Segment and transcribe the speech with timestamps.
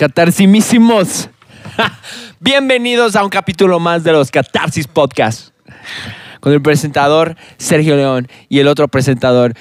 [0.00, 1.28] catarsimísimos.
[2.40, 5.50] Bienvenidos a un capítulo más de los Catarsis Podcast.
[6.40, 9.52] Con el presentador Sergio León y el otro presentador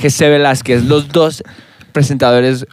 [0.00, 1.42] José Velázquez, los dos
[1.90, 2.68] presentadores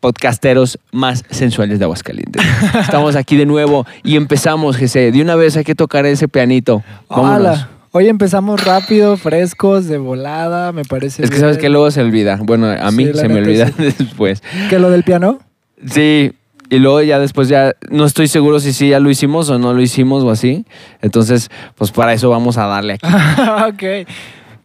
[0.00, 2.42] podcasteros más sensuales de Aguascalientes.
[2.80, 5.12] Estamos aquí de nuevo y empezamos, José.
[5.12, 6.82] De una vez hay que tocar ese pianito.
[7.10, 7.40] Vámonos.
[7.40, 7.68] Hola.
[7.90, 11.22] Hoy empezamos rápido, frescos, de volada, me parece.
[11.24, 11.40] Es que bien.
[11.42, 12.38] sabes que luego se olvida.
[12.42, 13.74] Bueno, a mí Sí, se me olvida sí.
[13.98, 14.42] después.
[14.70, 15.40] ¿Que lo del piano?
[15.86, 16.32] Sí,
[16.70, 19.72] y luego ya después ya no estoy seguro si sí ya lo hicimos o no
[19.74, 20.64] lo hicimos o así.
[21.02, 23.06] Entonces, pues para eso vamos a darle aquí.
[23.68, 24.08] ok.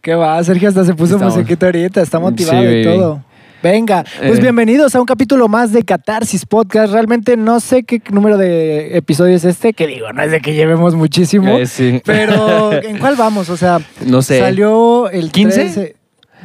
[0.00, 0.42] ¿Qué va?
[0.42, 3.24] Sergio hasta se puso Estamos- musiquita ahorita, está motivado Sí, y todo.
[3.62, 4.40] Venga, pues Eh.
[4.40, 6.94] bienvenidos a un capítulo más de Catarsis Podcast.
[6.94, 10.54] Realmente no sé qué número de episodio es este, que digo, no es de que
[10.54, 11.58] llevemos muchísimo.
[11.58, 12.00] Eh, sí.
[12.06, 13.50] Pero, ¿en cuál vamos?
[13.50, 14.38] O sea, No sé.
[14.40, 15.60] salió el 15?
[15.60, 15.96] 13.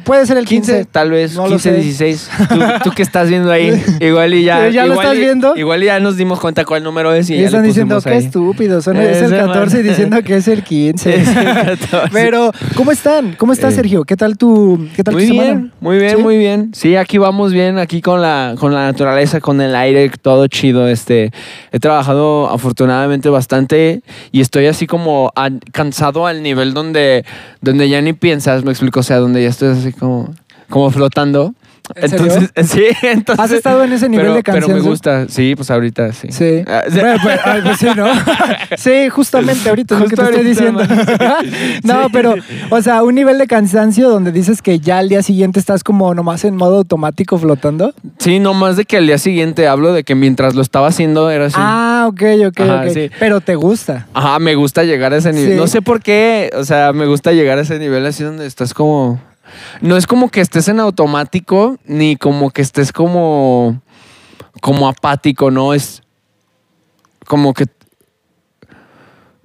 [0.06, 0.72] Puede ser el 15.
[0.72, 1.76] 15, tal vez, No lo 15, sé.
[1.76, 2.30] 16.
[2.48, 2.54] ¿Tú,
[2.84, 4.68] tú que estás viendo ahí, igual y ya.
[4.70, 5.56] ¿ya lo igual estás y- viendo?
[5.56, 8.10] Igual y ya nos dimos cuenta cuál número es y, Y ya están diciendo que
[8.10, 8.18] ahí.
[8.24, 11.14] estúpidos, son, es el Ese 14 y diciendo que es el 15.
[11.16, 12.08] Es el 14.
[12.12, 13.34] Pero, ¿cómo están?
[13.36, 13.76] ¿Cómo estás, Eh.
[13.76, 14.04] Sergio?
[14.04, 15.70] ¿Qué tal tu, qué tal Muy tu bien, semana?
[15.80, 16.22] muy bien, ¿Sí?
[16.22, 16.70] muy bien.
[16.72, 20.86] Sí, aquí vamos bien, aquí con la, con la naturaleza, con el aire, todo chido.
[20.86, 21.32] Este,
[21.72, 27.24] he trabajado afortunadamente bastante y estoy así como a- cansado al nivel donde,
[27.60, 30.34] donde ya ni piensas, me explico, o sea, donde ya estoy así como,
[30.68, 31.54] como flotando.
[31.94, 32.26] ¿En serio?
[32.26, 33.44] Entonces, sí, entonces.
[33.44, 36.28] ¿Has estado en ese nivel pero, de Pero me gusta, sí, pues ahorita sí.
[36.32, 36.64] Sí.
[36.66, 36.98] Ah, sí.
[36.98, 38.06] Bueno, pues, ay, pues sí, ¿no?
[38.76, 40.82] sí, justamente ahorita es lo que te estoy diciendo.
[41.84, 42.08] no, Sí.
[42.12, 42.34] pero,
[42.70, 46.12] o sea, un nivel de cansancio donde dices que ya al día siguiente estás como
[46.12, 47.94] nomás en modo automático flotando.
[48.18, 51.30] Sí, no más de que al día siguiente hablo de que mientras lo estaba haciendo
[51.30, 51.56] era así.
[51.56, 52.90] Ah, ok, ok, Ajá, ok.
[52.92, 53.10] sí.
[53.20, 54.08] Pero te gusta.
[54.12, 55.56] Ajá, me gusta llegar a ese nivel.
[55.56, 58.74] No sé por qué, o sea, me gusta llegar a ese nivel así donde estás
[58.74, 59.20] como...
[59.80, 63.80] No es como que estés en automático, ni como que estés como...
[64.60, 65.74] Como apático, ¿no?
[65.74, 66.02] Es
[67.26, 67.66] como que...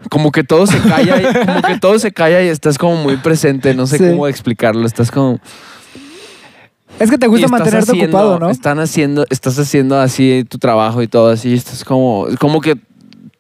[0.09, 3.17] Como que todo se calla, y, como que todo se calla y estás como muy
[3.17, 4.09] presente, no sé Sí.
[4.09, 5.39] cómo explicarlo, estás como...
[6.99, 8.49] Es que te gusta mantenerte haciendo- ocupado, ¿no?
[8.49, 12.75] Están haciendo, estás haciendo así tu trabajo y todo así, estás como, como que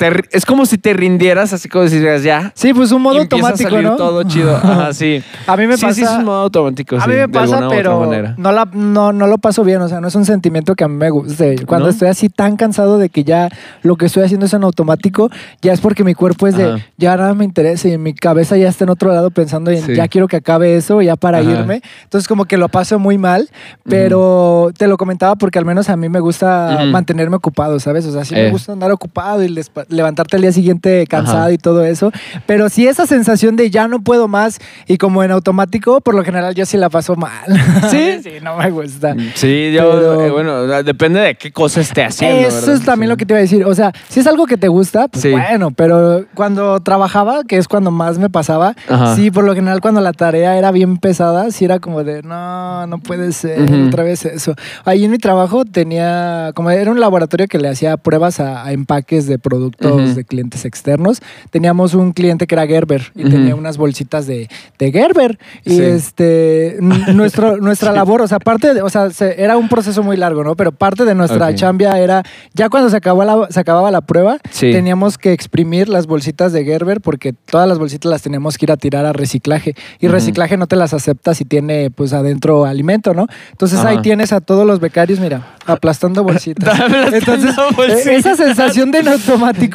[0.09, 2.51] te es como si te rindieras, así como si ya.
[2.55, 3.95] Sí, pues un modo y automático, a salir ¿no?
[3.95, 4.55] todo chido.
[4.55, 5.21] Ajá, sí.
[5.45, 5.93] A mí me sí, pasa.
[5.93, 6.95] sí, es un modo automático.
[6.97, 9.81] A sí, mí me pasa, pero no, la, no, no lo paso bien.
[9.81, 11.65] O sea, no es un sentimiento que a mí me guste.
[11.65, 11.91] Cuando ¿No?
[11.91, 13.49] estoy así tan cansado de que ya
[13.83, 15.29] lo que estoy haciendo es en automático,
[15.61, 16.85] ya es porque mi cuerpo es de Ajá.
[16.97, 19.95] ya nada me interesa y mi cabeza ya está en otro lado pensando en Sí.
[19.95, 21.49] ya quiero que acabe eso, ya para Ajá.
[21.51, 21.81] irme.
[22.03, 23.49] Entonces, como que lo paso muy mal,
[23.95, 28.05] pero te lo comentaba porque al menos a mí me gusta mantenerme ocupado, ¿sabes?
[28.05, 28.45] O sea, sí Eh.
[28.45, 31.51] me gusta andar ocupado y despa- levantarte al día siguiente cansado Ajá.
[31.51, 32.11] y todo eso.
[32.45, 36.23] Pero sí esa sensación de ya no puedo más y como en automático, por lo
[36.23, 37.45] general yo sí la paso mal.
[37.91, 38.21] ¿Sí?
[38.23, 39.15] sí, no me gusta.
[39.35, 42.47] Sí, yo, Pero- eh, bueno, depende de qué cosa esté haciendo.
[42.47, 42.75] Eso ¿verdad?
[42.75, 43.09] es también Sí.
[43.11, 43.65] lo que te iba a decir.
[43.65, 45.31] O sea, si es algo que te gusta, pues Sí.
[45.31, 49.15] bueno, pero cuando trabajaba, que es cuando más me pasaba, Ajá.
[49.15, 52.85] sí, por lo general cuando la tarea era bien pesada, sí era como de, no,
[52.87, 54.55] no puede ser, otra vez eso.
[54.85, 58.71] Ahí en mi trabajo tenía, como era un laboratorio que le hacía pruebas a, a
[58.71, 60.13] empaques de productos Ujú.
[60.15, 61.21] de clientes externos.
[61.49, 64.49] Teníamos un cliente que era Gerber y tenía unas bolsitas de,
[64.79, 65.39] de Gerber.
[65.65, 65.81] Y Sí.
[65.81, 66.77] este,
[67.13, 70.43] nuestro, nuestra labor, o sea, parte de, o sea, se- era un proceso muy largo,
[70.43, 70.55] ¿no?
[70.55, 71.55] Pero parte de nuestra Ok.
[71.55, 74.71] chambia era, ya cuando se, acabó la, se acababa la prueba, Sí.
[74.71, 78.71] teníamos que exprimir las bolsitas de Gerber porque todas las bolsitas las teníamos que ir
[78.71, 79.75] a tirar a reciclaje.
[79.99, 83.27] Y reciclaje no te las acepta si tiene, pues, adentro alimento, ¿no?
[83.51, 86.79] Entonces ahí tienes a todos los becarios, mira, aplastando bolsitas.
[86.79, 88.07] Aplastando Entonces, bolsitas.
[88.07, 89.70] eh, esa sensación de automático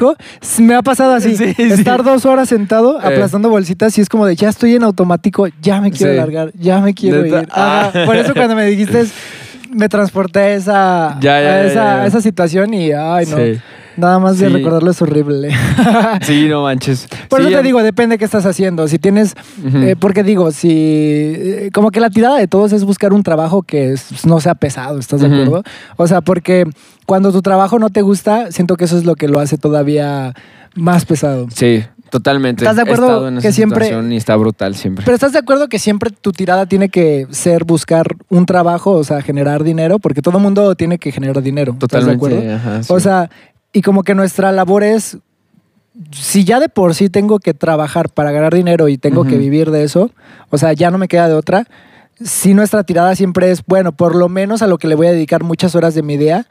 [0.58, 1.36] me ha pasado así.
[1.36, 1.62] Sí, sí.
[1.62, 3.06] Estar dos horas sentado Eh.
[3.06, 6.18] aplastando bolsitas y es como de ya estoy en automático, ya me quiero Sí.
[6.18, 7.48] largar, ya me quiero Neta, ir.
[7.52, 7.90] Ah.
[8.06, 9.04] Por eso cuando me dijiste
[9.72, 12.02] me transporté a esa, Ya, ya, a ya, esa, ya.
[12.02, 13.36] a esa situación y ay no.
[13.96, 14.52] Nada más de Sí.
[14.52, 15.50] recordarlo es horrible.
[16.22, 17.08] Sí, no manches.
[17.28, 18.88] Por Sí, eso te digo, depende qué estás haciendo.
[18.88, 19.34] Si tienes,
[19.74, 23.62] eh, porque digo, si eh, como que la tirada de todos es buscar un trabajo
[23.62, 25.62] que es- no sea pesado, ¿estás de acuerdo?
[25.96, 26.64] O sea, porque
[27.06, 30.34] cuando tu trabajo no te gusta, siento que eso es lo que lo hace todavía
[30.74, 31.46] más pesado.
[31.54, 32.64] Sí, totalmente.
[32.64, 35.04] ¿Estás de acuerdo en que siempre- Y está brutal siempre.
[35.04, 39.04] Pero ¿estás de acuerdo que siempre tu tirada tiene que ser buscar un trabajo, o
[39.04, 39.98] sea, generar dinero?
[39.98, 41.72] Porque todo mundo tiene que generar dinero.
[41.80, 42.36] ¿Estás de Totalmente.
[42.38, 42.54] acuerdo?
[42.56, 42.92] ajá, sí.
[42.92, 43.30] O sea,
[43.76, 45.18] y como que nuestra labor es,
[46.10, 49.70] si ya de por sí tengo que trabajar para ganar dinero y tengo que vivir
[49.70, 50.10] de eso,
[50.48, 51.66] o sea, ya no me queda de otra.
[52.18, 55.12] Si nuestra tirada siempre es, bueno, por lo menos a lo que le voy a
[55.12, 56.46] dedicar muchas horas de mi día,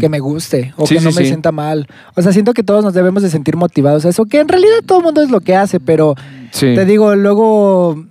[0.00, 1.28] que me guste o Sí, que no sí, me sí.
[1.28, 1.86] sienta mal.
[2.16, 4.76] O sea, siento que todos nos debemos de sentir motivados a eso, que en realidad
[4.86, 6.14] todo el mundo es lo que hace, pero
[6.58, 8.02] te digo, luego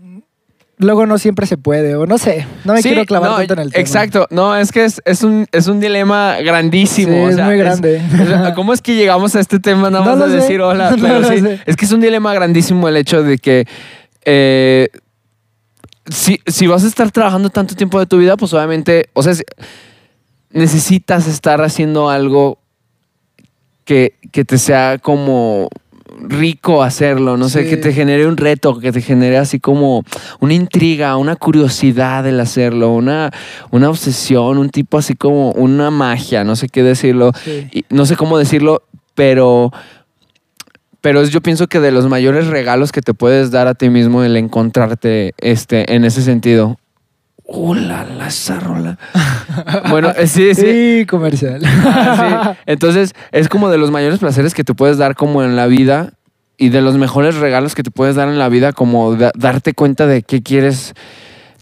[0.79, 3.53] luego no siempre se puede, o no sé, no me Sí, quiero clavar no, tanto
[3.53, 3.81] en el tema.
[3.81, 7.11] Exacto, no, es que es, es un, es un dilema grandísimo.
[7.13, 7.97] Sí, o es sea, muy grande.
[7.97, 10.91] es- ¿Cómo es que llegamos a este tema nada No más de sé, decir hola?
[10.97, 13.65] no sí, es que es un dilema grandísimo el hecho de que
[14.25, 14.87] eh,
[16.09, 19.35] si, si vas a estar trabajando tanto tiempo de tu vida, pues obviamente, o sea,
[19.35, 19.43] si-
[20.51, 22.57] necesitas estar haciendo algo
[23.85, 25.69] que, que te sea como
[26.21, 27.69] rico hacerlo, no sé, Sí.
[27.69, 30.03] que te genere un reto, que te genere así como
[30.39, 33.31] una intriga, una curiosidad el hacerlo, una,
[33.71, 37.67] una obsesión, un tipo así como una magia, no sé qué decirlo, Sí.
[37.71, 38.83] y no sé cómo decirlo,
[39.15, 39.71] pero,
[41.01, 43.89] pero es- yo pienso que de los mayores regalos que te puedes dar a ti
[43.89, 46.77] mismo el encontrarte este, en ese sentido.
[47.51, 48.97] ¡Hola, la esa rola!
[49.89, 50.61] bueno, eh, sí, sí.
[51.01, 51.61] Sí, comercial.
[51.65, 52.59] Ah, sí.
[52.67, 56.13] Entonces, es como de los mayores placeres que te puedes dar como en la vida
[56.57, 59.73] y de los mejores regalos que te puedes dar en la vida, como da- darte
[59.73, 60.93] cuenta de qué quieres.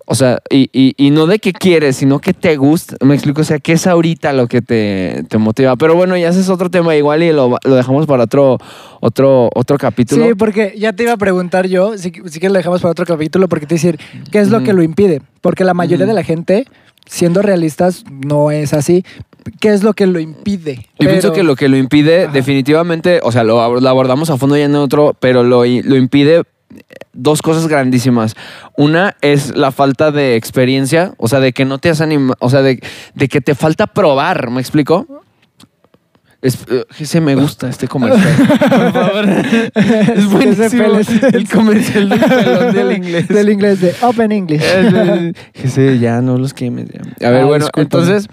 [0.10, 2.96] O sea, y, y- y no de qué quieres, sino que te gusta.
[3.06, 5.76] Me explico, o sea, qué es ahorita lo que te, te motiva.
[5.76, 8.58] Pero bueno, ya ese es otro tema igual y lo, lo dejamos para otro,
[9.02, 10.26] otro, otro capítulo.
[10.26, 13.06] Sí, porque ya te iba a preguntar yo, si, si que lo dejamos para otro
[13.06, 14.00] capítulo, porque te iba a decir,
[14.32, 15.22] ¿qué es lo que lo impide?
[15.42, 16.66] Porque la mayoría de la gente,
[17.06, 19.04] siendo realistas, no es así.
[19.60, 20.88] ¿Qué es lo que lo impide?
[21.00, 22.34] Yo pienso que lo que lo impide, Ajá.
[22.34, 26.44] definitivamente, o sea, lo, lo abordamos a fondo ya en otro, pero lo, lo impide
[27.14, 28.36] dos cosas grandísimas.
[28.76, 32.50] Una es la falta de experiencia, o sea, de que no te has animado, o
[32.50, 32.80] sea, de,
[33.16, 35.06] de que te falta probar, ¿me explico?
[36.40, 38.48] Es, eh, ese me gusta, este comercial.
[38.60, 39.28] Por favor.
[39.28, 40.84] Es buenísimo.
[41.34, 43.28] El comercial del pelón del inglés.
[43.28, 44.62] Del inglés, de Open English.
[45.56, 46.90] Ese, ya no los quemes.
[47.20, 47.28] ya.
[47.28, 48.04] A ver, Ah, bueno, discúlpame.
[48.04, 48.28] entonces,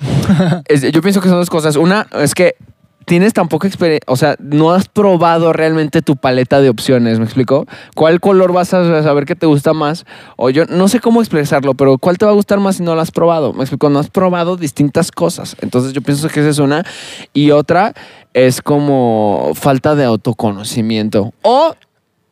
[0.69, 1.77] es- yo pienso que son dos cosas.
[1.77, 2.57] Una es que
[3.05, 7.25] tienes tan poca experiencia, o sea, no has probado realmente tu paleta de opciones, ¿me
[7.25, 7.67] explico?
[7.95, 10.05] ¿Cuál color vas a saber que te gusta más?
[10.37, 12.95] O yo no sé cómo expresarlo, pero ¿cuál te va a gustar más si no
[12.95, 13.53] lo has probado?
[13.53, 13.91] ¿Me explico?
[13.91, 15.57] No has probado distintas cosas.
[15.61, 16.85] Entonces yo pienso que esa es una.
[17.33, 17.95] Y otra
[18.33, 21.33] es como falta de autoconocimiento.
[21.43, 21.75] O...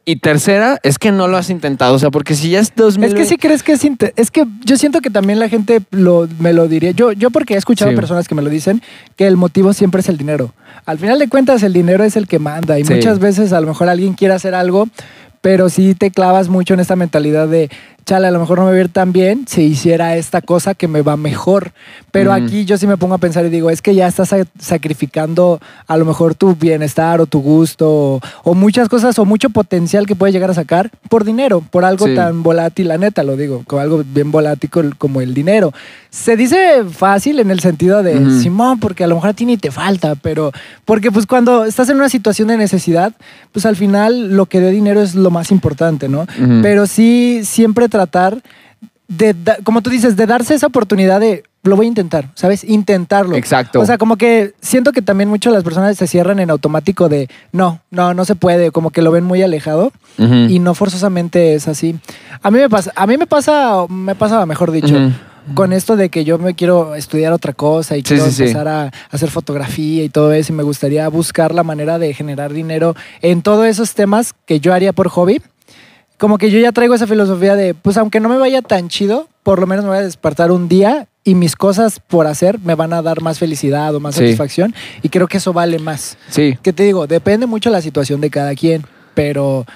[0.05, 1.95] Y tercera, es que no lo has intentado.
[1.95, 3.09] O sea, porque si ya es 2000...
[3.09, 3.83] Es que si crees que es
[4.17, 6.91] es que yo siento que también la gente lo, me lo diría.
[6.91, 7.97] Yo, yo porque he escuchado Sí.
[7.97, 8.83] personas que me lo dicen
[9.15, 10.55] que el motivo siempre es el dinero.
[10.87, 12.95] Al final de cuentas el dinero es el que manda y Sí.
[12.95, 14.89] muchas veces a lo mejor alguien quiere hacer algo,
[15.41, 17.71] pero si te clavas mucho en esta mentalidad de
[18.05, 20.75] chale, a lo mejor no me va a ir tan bien si hiciera esta cosa
[20.75, 21.73] que me va mejor.
[22.11, 22.45] Pero Ujú.
[22.45, 25.61] aquí yo sí me pongo a pensar y digo, es que ya estás sa- sacrificando
[25.87, 30.07] a lo mejor tu bienestar o tu gusto o, o muchas cosas o mucho potencial
[30.07, 32.15] que puedes llegar a sacar por dinero, por algo Sí.
[32.15, 35.73] tan volátil, la neta lo digo, como algo bien volátil como el dinero.
[36.11, 38.41] Se dice fácil en el sentido de, Ujú.
[38.41, 40.53] Simón, porque a lo mejor a ti ni te falta, pero
[40.85, 43.13] porque pues cuando estás en una situación de necesidad,
[43.53, 46.23] pues al final lo que dé dinero es lo más importante, ¿no?
[46.23, 46.61] Ujú.
[46.63, 48.43] Pero sí siempre tratar
[49.07, 52.65] de, como tú dices, de darse esa oportunidad de, lo voy a intentar, ¿sabes?
[52.65, 53.37] Intentarlo.
[53.37, 53.79] Exacto.
[53.81, 57.29] O sea, como que siento que también muchas las personas se cierran en automático de,
[57.53, 60.35] no, no, no se puede, como que lo ven muy alejado Ujú.
[60.49, 61.95] y no forzosamente es así.
[62.43, 65.13] A mí me pasa, a mí me pasa, me pasa, mejor dicho, Ujú.
[65.55, 68.43] con esto de que yo me quiero estudiar otra cosa y Sí, quiero sí, sí.
[68.45, 72.53] empezar a hacer fotografía y todo eso y me gustaría buscar la manera de generar
[72.55, 75.43] dinero en todos esos temas que yo haría por hobby.
[76.23, 79.27] Como que yo ya traigo esa filosofía de, pues aunque no me vaya tan chido,
[79.43, 82.77] por lo menos me voy a despertar un día y mis cosas por hacer me
[82.77, 84.21] van a dar más felicidad o más Sí.
[84.21, 86.17] satisfacción y creo que eso vale más.
[86.29, 86.57] Sí.
[86.63, 87.09] ¿Qué te digo?
[87.09, 89.67] Depende mucho la situación de cada quien, pero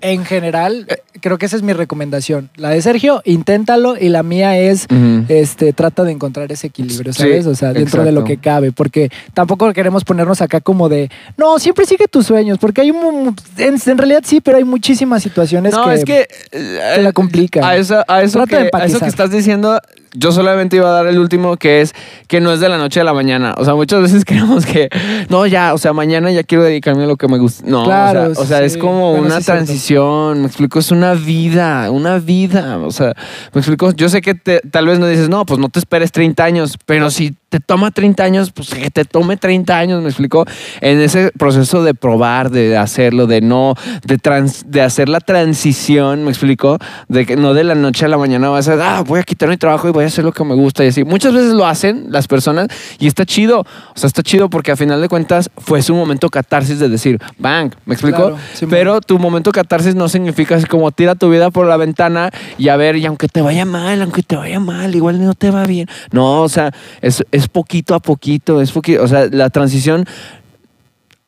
[0.00, 2.50] en general eh, creo que esa es mi recomendación.
[2.56, 4.86] La de Sergio, inténtalo y la mía es
[5.28, 7.46] este trata de encontrar ese equilibrio, Sí, ¿sabes?
[7.46, 11.58] o sea, dentro de lo que cabe, porque tampoco queremos ponernos acá como de, no,
[11.58, 15.72] siempre sigue tus sueños, porque hay un en, en realidad sí, pero hay muchísimas situaciones
[15.72, 17.64] no, que es que eh, te la complican.
[17.64, 19.80] A eso, a, eso que, a eso que estás diciendo,
[20.16, 21.94] yo solamente iba a dar el último, que es
[22.28, 23.54] que no es de la noche a la mañana.
[23.58, 24.88] O sea, muchas veces creemos que,
[25.28, 27.64] no, ya, o sea, mañana ya quiero dedicarme a lo que me gusta.
[27.66, 28.64] No, Claro, o sea, o sea, sí.
[28.64, 32.78] es como Bueno, una sí transición, me explico, es una vida, una vida.
[32.78, 33.14] O sea,
[33.52, 36.12] me explico, yo sé que te- tal vez no dices, no, pues no te esperes
[36.12, 40.08] 30 años, pero si te toma 30 años, pues que te tome 30 años, me
[40.08, 40.44] explico,
[40.80, 43.74] en ese proceso de probar, de hacerlo, de no,
[44.04, 48.08] de, trans- de hacer la transición, me explico, de que no de la noche a
[48.08, 50.32] la mañana vas a, ah, voy a quitar mi trabajo y voy a hacer lo
[50.32, 51.04] que me gusta y así.
[51.04, 53.66] Muchas veces lo hacen las personas y está chido, o
[53.98, 57.72] sea, está chido porque a final de cuentas fue su momento catarsis de decir, bang,
[57.84, 61.66] me Claro, sí, pero tu momento catarsis no significa así como tira tu vida por
[61.66, 65.24] la ventana y a ver, y aunque te vaya mal, aunque te vaya mal, igual
[65.24, 65.88] no te va bien.
[66.12, 70.04] No, o sea, es, es poquito a poquito, es poquito, o sea, la transición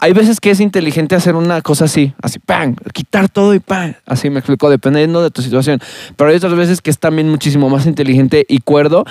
[0.00, 2.76] hay veces que es inteligente hacer una cosa así, así, ¡pam!
[2.92, 3.94] Quitar todo y ¡pam!
[4.06, 5.80] Así me explico, dependiendo de tu situación.
[6.16, 9.04] Pero hay otras veces que es también muchísimo más inteligente y cuerdo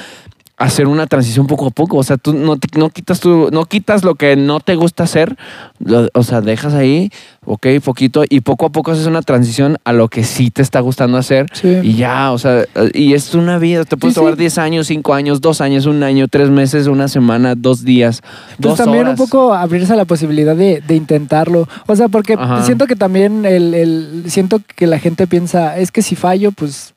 [0.55, 1.97] hacer una transición poco a poco.
[1.97, 5.35] O sea, tú no, no quitas tu, no quitas lo que no te gusta hacer,
[5.79, 7.11] lo- o sea, dejas ahí,
[7.49, 10.81] ok, poquito, y poco a poco haces una transición a lo que sí te está
[10.81, 11.45] gustando hacer.
[11.53, 11.77] Sí.
[11.81, 13.85] Y ya, o sea, y es una vida.
[13.85, 14.21] Te puedes Sí, sí.
[14.25, 18.21] tomar 10 años, 5 años, 2 años, un año, 3 meses, una semana, 2 días,
[18.21, 19.19] Pues 2 también horas.
[19.19, 21.69] un poco abrirse a la posibilidad de, de intentarlo.
[21.87, 22.63] O sea, porque Ajá.
[22.63, 26.93] siento que también el, el- siento que la gente piensa, es que si fallo, pues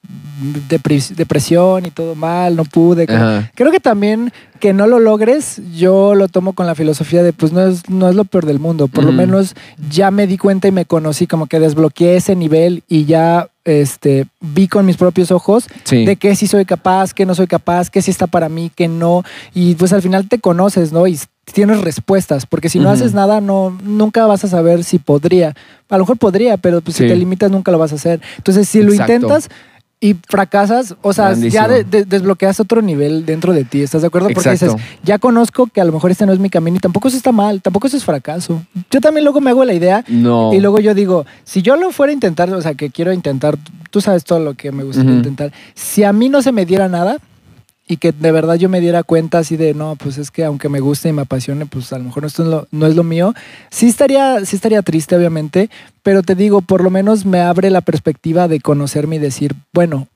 [0.68, 3.04] depres- depresión y todo mal, no pude.
[3.08, 3.50] Ajá.
[3.54, 7.50] Creo que también que no lo logres, yo lo tomo con la filosofía de pues
[7.52, 8.88] no es, no es lo peor del mundo.
[8.88, 9.18] Por lo Ujú.
[9.18, 9.54] menos
[9.90, 14.26] ya me di cuenta y me conocí, como que desbloqueé ese nivel y ya este,
[14.40, 16.04] vi con mis propios ojos Sí.
[16.04, 18.88] de qué sí soy capaz, qué no soy capaz, qué sí está para mí, qué
[18.88, 19.22] no.
[19.54, 21.06] Y pues al final te conoces, ¿no?
[21.06, 21.16] Y
[21.52, 25.54] tienes respuestas, porque si no haces nada, no, nunca vas a saber si podría.
[25.88, 27.04] A lo mejor podría, pero pues Sí.
[27.04, 28.20] si te limitas, nunca lo vas a hacer.
[28.38, 29.48] Entonces, si lo intentas
[30.02, 31.52] y fracasas, o sea, Grandísimo.
[31.62, 34.28] ya de- de- desbloqueas otro nivel dentro de ti, ¿estás de acuerdo?
[34.32, 34.76] Porque Exacto.
[34.76, 37.18] dices, ya conozco que a lo mejor este no es mi camino y tampoco eso
[37.18, 38.62] está mal, tampoco eso es fracaso.
[38.90, 40.54] Yo también luego me hago la idea No.
[40.54, 43.58] y luego yo digo, si yo lo fuera a intentar, o sea, que quiero intentar,
[43.90, 46.88] tú sabes todo lo que me gustaría intentar, si a mí no se me diera
[46.88, 47.18] nada
[47.90, 50.68] y que de verdad yo me diera cuenta así de, no, pues es que aunque
[50.68, 52.96] me guste y me apasione, pues a lo mejor esto no es lo, no es
[52.96, 53.34] lo mío,
[53.70, 55.68] sí estaría, sí estaría triste, obviamente,
[56.02, 60.06] pero te digo, por lo menos me abre la perspectiva de conocerme y decir, bueno,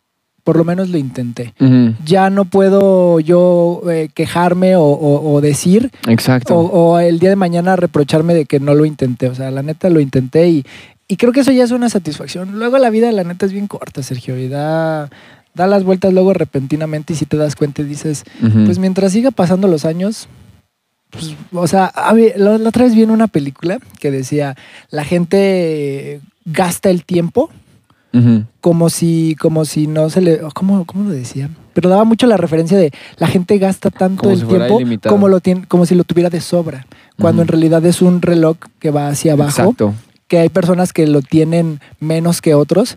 [0.45, 1.55] por lo menos lo intenté.
[1.59, 1.95] Ujú.
[2.05, 6.55] Ya no puedo yo eh, quejarme o, o- o decir Exacto.
[6.57, 9.29] o, o el día de mañana reprocharme de que no lo intenté.
[9.31, 10.65] O sea, la neta lo intenté y,
[11.09, 12.59] y creo que eso ya es una satisfacción.
[12.59, 15.09] Luego la vida, la neta, es bien corta, Sergio, y da,
[15.55, 18.25] da las vueltas luego repentinamente y si te das cuenta y dices,
[18.67, 20.29] pues mientras siga pasando los años,
[21.11, 24.57] pues, o sea, a ver, la, la otra vez vi en una película que decía,
[24.91, 27.51] la gente gasta el tiempo
[28.61, 30.41] como si, como si no se le.
[30.55, 31.51] ¿Cómo, cómo lo decía?
[31.73, 35.29] Pero daba mucho la referencia de la gente gasta tanto Como el si tiempo como,
[35.29, 36.87] lo tiene, como si lo tuviera de sobra.
[37.19, 39.95] Cuando en realidad es un reloj que va hacia abajo, Exacto.
[40.29, 42.97] que hay personas que lo tienen menos que otros.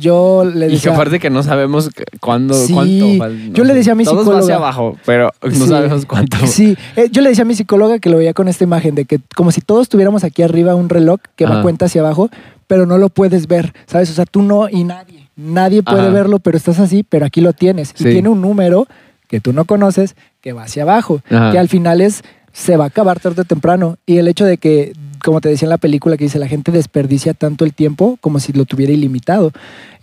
[0.00, 0.92] Yo le Y que decía.
[0.94, 3.52] aparte que no sabemos cu- cuándo, Sí, cuánto.
[3.52, 5.66] yo le decía a mi Todos psicóloga- hacia abajo, pero no Sí.
[5.68, 6.36] sabemos cuánto.
[6.46, 9.04] Sí, eh, yo le decía a mi psicóloga que lo veía con esta imagen de
[9.04, 11.62] que como si todos tuviéramos aquí arriba un reloj que va Ajá.
[11.62, 12.30] cuenta hacia abajo,
[12.66, 14.10] pero no lo puedes ver, ¿sabes?
[14.10, 15.28] O sea, tú no y nadie.
[15.36, 16.10] Nadie puede Ajá.
[16.10, 17.92] verlo, pero estás así, pero aquí lo tienes.
[17.94, 18.08] Sí.
[18.08, 18.86] Y tiene un número
[19.28, 21.52] que tú no conoces que va hacia abajo, Ajá.
[21.52, 23.96] que al final es se va a acabar tarde o temprano.
[24.04, 24.92] Y el hecho de que,
[25.24, 28.40] como te decía en la película, que dice la gente desperdicia tanto el tiempo como
[28.40, 29.52] si lo tuviera ilimitado.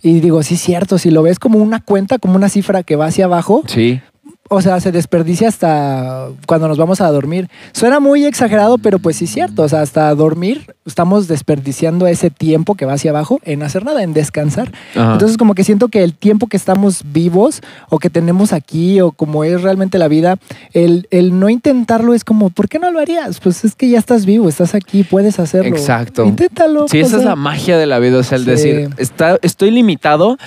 [0.02, 3.06] Y digo, sí cierto, si lo ves como una cuenta, como una cifra que va
[3.06, 4.00] hacia abajo, Sí.
[4.48, 7.48] O sea, se desperdicia hasta cuando nos vamos a dormir.
[7.72, 9.62] Suena muy exagerado, pero pues sí es cierto.
[9.62, 14.02] O sea, hasta dormir estamos desperdiciando ese tiempo que va hacia abajo en hacer nada,
[14.02, 14.72] en descansar.
[14.94, 15.14] Ajá.
[15.14, 19.12] Entonces, como que siento que el tiempo que estamos vivos o que tenemos aquí o
[19.12, 20.36] como es realmente la vida,
[20.72, 23.40] el, el no intentarlo es como, ¿por qué no lo harías?
[23.40, 25.76] Pues es que ya estás vivo, estás aquí, puedes hacerlo.
[25.76, 26.24] Exacto.
[26.24, 26.86] Inténtalo.
[26.88, 28.50] Sí, esa es la magia de la vida, o sea, el Sí.
[28.50, 30.38] decir, está, estoy limitado.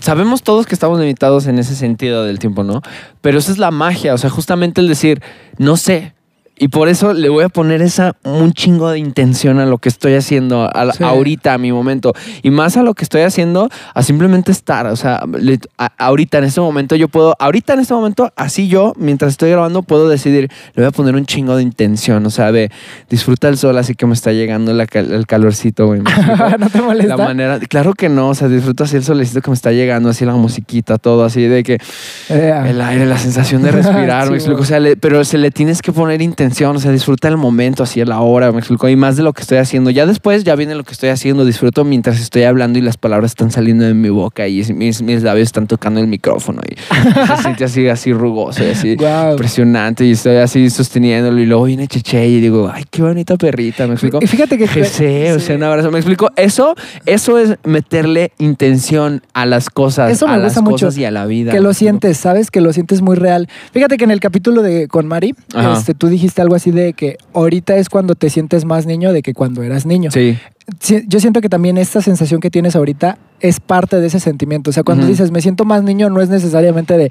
[0.00, 2.82] Sabemos todos que estamos limitados en ese sentido del tiempo, ¿no?
[3.20, 5.22] Pero esa es la magia, o sea, justamente el decir,
[5.58, 6.14] no sé.
[6.56, 9.88] Y por eso le voy a poner esa un chingo de intención a lo que
[9.88, 11.02] estoy haciendo a Sí.
[11.02, 12.12] ahorita, a mi momento.
[12.42, 14.86] Y más a lo que estoy haciendo, a simplemente estar.
[14.86, 18.68] O sea, le- a- ahorita en este momento yo puedo, ahorita en este momento, así
[18.68, 22.24] yo, mientras estoy grabando, puedo decidir, le voy a poner un chingo de intención.
[22.24, 22.70] O sea, de
[23.10, 26.02] disfruta el sol así que me está llegando la el calorcito, güey.
[26.60, 27.16] ¿No te molesta?
[27.16, 30.08] La manera, claro que no, o sea, disfruto así el solecito que me está llegando,
[30.08, 31.78] así la musiquita, todo así de que
[32.28, 34.62] Eh, el aire, la sensación de respirar, Sí, me explico, güey.
[34.64, 37.82] o sea, le- pero se le tienes que poner intención, o sea, disfruta el momento,
[37.82, 39.90] así a la hora, me explico, y más de lo que estoy haciendo.
[39.90, 43.32] Ya después, ya viene lo que estoy haciendo, disfruto mientras estoy hablando y las palabras
[43.32, 46.76] están saliendo de mi boca y mis, mis labios están tocando el micrófono y
[47.36, 48.96] se siente así, así rugoso y así
[49.32, 53.86] impresionante y estoy así sosteniéndolo y luego viene Cheche y digo, ay, qué bonita perrita,
[53.86, 54.18] me explico.
[54.20, 54.66] Y fíjate que...
[54.66, 55.90] Jesse, o sea, un abrazo.
[55.90, 56.30] Me explico.
[56.36, 56.74] Eso,
[57.06, 61.04] eso es meterle intención a las cosas, Eso me a las gusta mucho, cosas y
[61.04, 61.52] a la vida.
[61.52, 62.50] Que ¿me lo sientes, ¿sabes?
[62.50, 63.48] Que lo sientes muy real.
[63.72, 65.34] Fíjate que en el capítulo de con Mari,
[65.76, 69.22] este, tú dijiste algo así de que ahorita es cuando te sientes más niño de
[69.22, 70.10] que cuando eras niño.
[70.10, 70.38] Sí,
[71.06, 74.70] Yo siento que también esta sensación que tienes ahorita es parte de ese sentimiento.
[74.70, 77.10] O sea, cuando dices me siento más niño, no es necesariamente de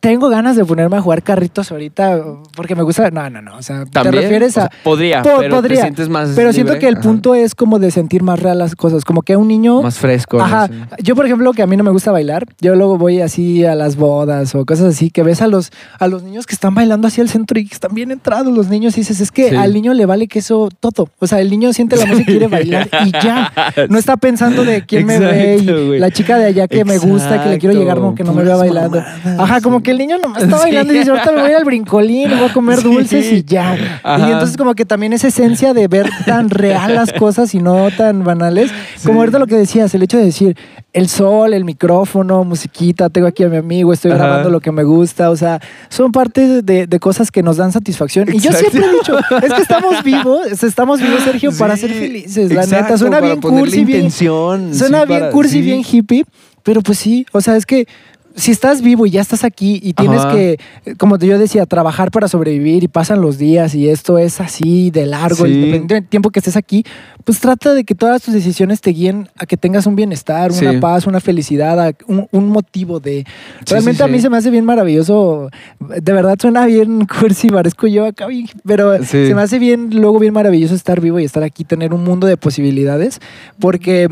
[0.00, 2.20] tengo ganas de ponerme a jugar carritos ahorita
[2.56, 3.10] porque me gusta.
[3.10, 3.56] No, no, no.
[3.56, 4.14] O sea, ¿También?
[4.14, 4.62] te refieres O a.
[4.68, 7.02] sea, podría, Po- pero podría, te sientes más Pero siento que el Ajá.
[7.02, 9.04] punto es como de sentir más real las cosas.
[9.04, 9.82] Como que a un niño.
[9.82, 10.40] Más fresco.
[10.40, 10.68] Ajá.
[10.68, 11.02] no sé.
[11.02, 13.74] Yo, por ejemplo, que a mí no me gusta bailar, yo luego voy así a
[13.74, 17.08] las bodas o cosas así, que ves a los, a los niños que están bailando
[17.08, 19.56] hacia el centro y que están bien entrados los niños y dices, es que Sí.
[19.56, 21.08] al niño le vale que eso todo.
[21.18, 23.52] O sea, el niño siente la música y quiere bailar y ya.
[23.88, 27.42] No está pensando de quién me ve y la chica de allá que me gusta,
[27.42, 28.98] que le quiero llegar, no, que no me vea bailando.
[29.00, 29.82] mamadas, Ajá, como sí.
[29.88, 30.64] Que el niño nomás está Sí.
[30.64, 32.84] bailando y dice, ahorita me voy al brincolín, voy a comer Sí.
[32.84, 34.00] dulces y ya.
[34.02, 34.28] Ajá.
[34.28, 37.88] Y entonces como que también esa esencia de ver tan real las cosas y no
[37.96, 38.70] tan banales,
[39.04, 40.56] como ahorita lo que decías, el hecho de decir
[40.92, 44.24] el sol, el micrófono, musiquita, tengo aquí a mi amigo, estoy Ajá.
[44.24, 47.72] grabando lo que me gusta, o sea, son parte de, de cosas que nos dan
[47.72, 48.28] satisfacción.
[48.34, 52.52] Y yo siempre he dicho, es que estamos vivos, estamos vivos, Sergio, para ser felices,
[52.52, 52.98] la neta.
[52.98, 56.24] Suena bien cursi, bien, suena bien cursi, bien hippie,
[56.62, 57.86] pero pues sí, o sea, es que
[58.34, 60.32] si estás vivo y ya estás aquí y tienes Ajá.
[60.32, 60.58] que,
[60.96, 65.06] como yo decía, trabajar para sobrevivir y pasan los días y esto es así de
[65.06, 65.52] largo, Sí.
[65.52, 66.84] independientemente del tiempo que estés aquí,
[67.24, 70.64] pues trata de que todas tus decisiones te guíen a que tengas un bienestar, Sí.
[70.66, 73.24] una paz, una felicidad, un, un motivo de...
[73.66, 77.86] Sí, Realmente a mí se me hace bien maravilloso, de verdad suena bien cursi, parezco
[77.88, 78.28] yo acá,
[78.64, 82.04] pero se me hace bien, luego bien maravilloso estar vivo y estar aquí, tener un
[82.04, 83.20] mundo de posibilidades,
[83.58, 84.08] porque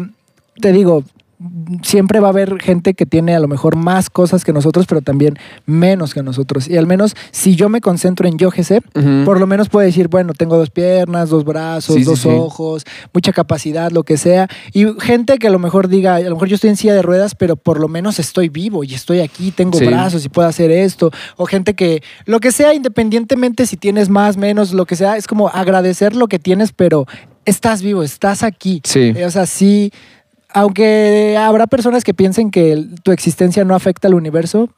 [0.61, 1.05] te digo,
[1.83, 5.03] siempre va a haber gente que tiene a lo mejor más cosas que nosotros, pero
[5.03, 6.69] también menos que nosotros.
[6.69, 9.25] Y al menos si yo me concentro en yo, GC, Ujú.
[9.25, 12.29] por lo menos puedo decir, bueno, tengo dos piernas, dos brazos, Sí, dos sí.
[12.31, 14.49] ojos, mucha capacidad, lo que sea.
[14.73, 17.03] Y gente que a lo mejor diga, a lo mejor yo estoy en silla de
[17.03, 20.71] ruedas, pero por lo menos estoy vivo y estoy aquí, tengo brazos y puedo hacer
[20.71, 21.11] esto.
[21.37, 25.27] O gente que, lo que sea, independientemente si tienes más, menos, lo que sea, es
[25.27, 27.07] como agradecer lo que tienes, pero
[27.45, 28.81] estás vivo, estás aquí.
[28.85, 29.11] Sí.
[29.25, 29.93] O sea, sí,
[30.59, 34.71] aunque habrá personas que piensen que tu existencia no afecta al universo,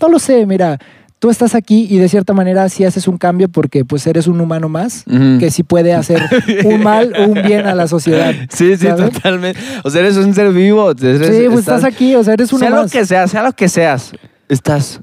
[0.00, 0.78] no lo sé, mira,
[1.20, 4.40] tú estás aquí y de cierta manera sí haces un cambio porque pues eres un
[4.40, 5.04] humano más
[5.38, 6.20] que sí puede hacer
[6.64, 8.34] un mal o un bien a la sociedad.
[8.50, 9.12] Sí, sí, ¿sabes?
[9.12, 9.60] totalmente.
[9.84, 10.90] O sea, eres un ser vivo.
[10.90, 13.52] eres- Sí, pues estás aquí, o sea, eres uno sea lo que sea, sea lo
[13.52, 14.10] que seas,
[14.48, 15.00] estás,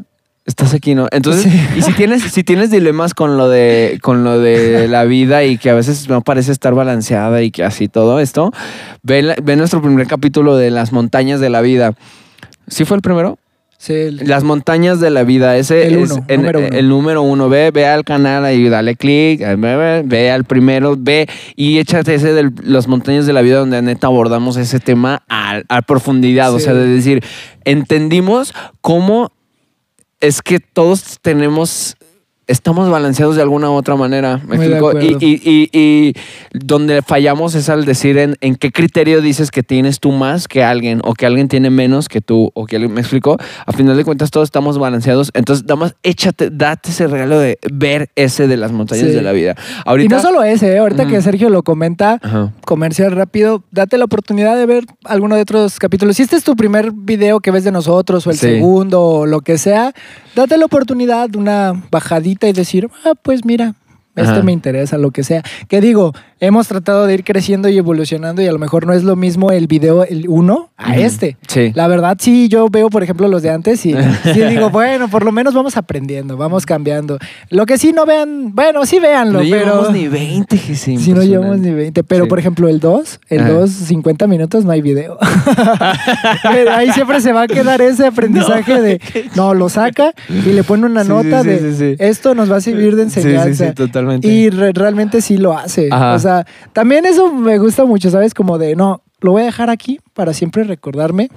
[0.49, 1.07] estás aquí, ¿no?
[1.11, 1.59] Entonces, Sí.
[1.77, 5.57] y si tienes, si tienes dilemas con lo de, con lo de la vida y
[5.57, 8.51] que a veces no parece estar balanceada y que así todo esto,
[9.03, 11.93] ve, la- ve nuestro primer capítulo de las montañas de la vida.
[12.67, 13.37] ¿Sí fue el primero?
[13.81, 16.67] Sí, el- Las montañas de la vida, ese El es uno, en- número uno.
[16.77, 17.47] el número uno.
[17.47, 22.13] Ve, ve al canal ahí, dale clic, eh, ve, ve, al primero, ve y échate
[22.15, 26.53] ese de las montañas de la vida donde neta abordamos ese tema a, a profundidad.
[26.53, 27.23] O sea, de decir,
[27.63, 29.31] entendimos cómo
[30.19, 31.95] es que todos tenemos,
[32.49, 34.41] estamos balanceados de alguna u otra manera.
[34.45, 34.99] ¿me explico?
[34.99, 36.13] Y, y, y, y
[36.53, 40.63] donde fallamos es al decir en, en qué criterio dices que tienes tú más que
[40.63, 43.38] alguien o que alguien tiene menos que tú o que alguien, me explico.
[43.65, 45.31] A final de cuentas todos estamos balanceados.
[45.33, 49.12] Entonces, nada más échate, date ese regalo de ver ese de las montañas Sí.
[49.13, 49.55] de la vida.
[50.03, 50.79] Y no solo ese, ¿eh?
[50.79, 52.19] ahorita que Sergio lo comenta,
[52.65, 56.15] comercial rápido, date la oportunidad de ver alguno de otros capítulos.
[56.17, 58.47] Si este es tu primer video que ves de nosotros, o el Sí.
[58.47, 59.93] segundo, o lo que sea,
[60.39, 63.75] date la oportunidad de una bajadita y decir, ah, pues mira,
[64.15, 64.41] Ajá.
[64.43, 65.43] me interesa, lo que sea.
[65.67, 69.04] Que digo, hemos tratado de ir creciendo y evolucionando y a lo mejor no es
[69.04, 70.99] lo mismo el video, el uno, a Ujú.
[71.02, 71.38] este.
[71.47, 71.71] Sí.
[71.75, 75.23] La verdad, sí, yo veo, por ejemplo, los de antes y sí digo, bueno, por
[75.25, 77.17] lo menos vamos aprendiendo, vamos cambiando.
[77.49, 79.65] Lo que sí no vean, bueno, sí véanlo, no pero...
[79.65, 81.02] llevamos ni 20, Jesús.
[81.02, 82.04] Si no llevamos ni 20.
[82.04, 82.30] Pero, Sí.
[82.30, 83.49] por ejemplo, el 2, el Ajá.
[83.52, 85.17] 2, 50 minutos no hay video.
[86.43, 89.02] Pero Ahí siempre se va a quedar ese aprendizaje de,
[89.36, 91.95] no, lo saca y le pone una Sí, nota sí, de, sí, sí.
[91.99, 93.67] esto nos va a servir de Sí, sí, enseñanza.
[93.69, 94.28] sí, totalmente.
[94.28, 95.89] Y re- realmente sí lo hace.
[95.91, 96.13] Ajá.
[96.13, 96.28] O sea,
[96.73, 98.33] también eso me gusta mucho, ¿sabes?
[98.33, 101.29] Como de, no, lo voy a dejar aquí para siempre recordarme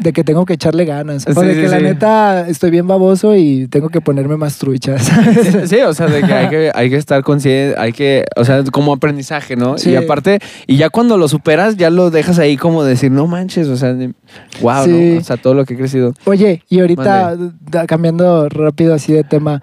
[0.00, 1.26] de que tengo que echarle ganas.
[1.26, 1.84] o Sí, de sí, que la sí.
[1.84, 5.10] neta estoy bien baboso y tengo que ponerme más truchas.
[5.66, 8.62] Sí, o sea, de que hay que, hay que estar consciente, hay que, o sea,
[8.64, 9.78] como aprendizaje, ¿no?
[9.78, 9.90] Sí.
[9.90, 13.68] Y aparte, y ya cuando lo superas, ya lo dejas ahí como decir, no manches,
[13.68, 13.94] o sea,
[14.60, 14.86] wow.
[14.86, 15.18] ¿no?
[15.18, 16.14] O sea, todo lo que he crecido.
[16.24, 17.36] Oye, y ahorita
[17.86, 19.62] cambiando rápido así de tema,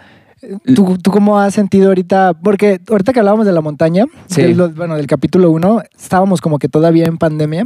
[0.76, 2.34] ¿tú, ¿tú cómo has sentido ahorita?
[2.42, 4.42] Porque ahorita que hablábamos de la montaña, Sí.
[4.42, 7.66] del, bueno, del capítulo 1, estábamos como que todavía en pandemia.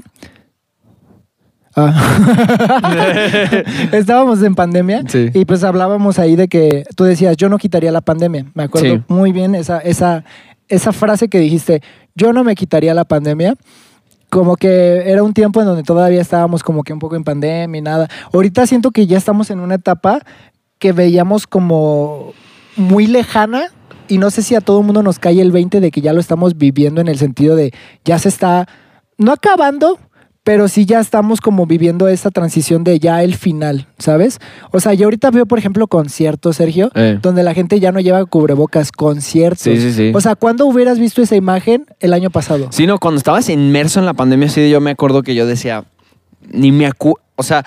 [1.76, 1.94] Ah.
[3.92, 5.30] estábamos en pandemia Sí.
[5.34, 8.46] y pues hablábamos ahí de que tú decías, yo no quitaría la pandemia.
[8.54, 9.04] Me acuerdo Sí.
[9.08, 10.24] muy bien esa, esa,
[10.68, 11.82] esa frase que dijiste,
[12.16, 13.56] yo no me quitaría la pandemia
[14.30, 17.78] como que era un tiempo en donde todavía estábamos como que un poco en pandemia
[17.78, 18.08] y nada.
[18.34, 20.20] Ahorita siento que ya estamos en una etapa
[20.80, 22.32] que veíamos como
[22.76, 23.64] muy lejana
[24.08, 26.14] y no sé si a todo el mundo nos cae el 20 de que ya
[26.14, 28.68] lo estamos viviendo en el sentido de ya se está,
[29.18, 30.00] no acabando,
[30.44, 34.40] pero sí ya estamos como viviendo esta transición de ya el final, ¿sabes?
[34.72, 37.20] O sea, yo ahorita veo, por ejemplo, conciertos, Sergio, Eh.
[37.22, 39.62] donde la gente ya no lleva cubrebocas, conciertos.
[39.62, 40.12] Sí, sí, sí.
[40.16, 42.68] O sea, ¿cuándo hubieras visto esa imagen el año pasado?
[42.72, 45.86] Sí, no, cuando estabas inmerso en la pandemia, sí, yo me acuerdo que yo decía,
[46.52, 47.14] ni me acu...
[47.36, 47.64] O sea,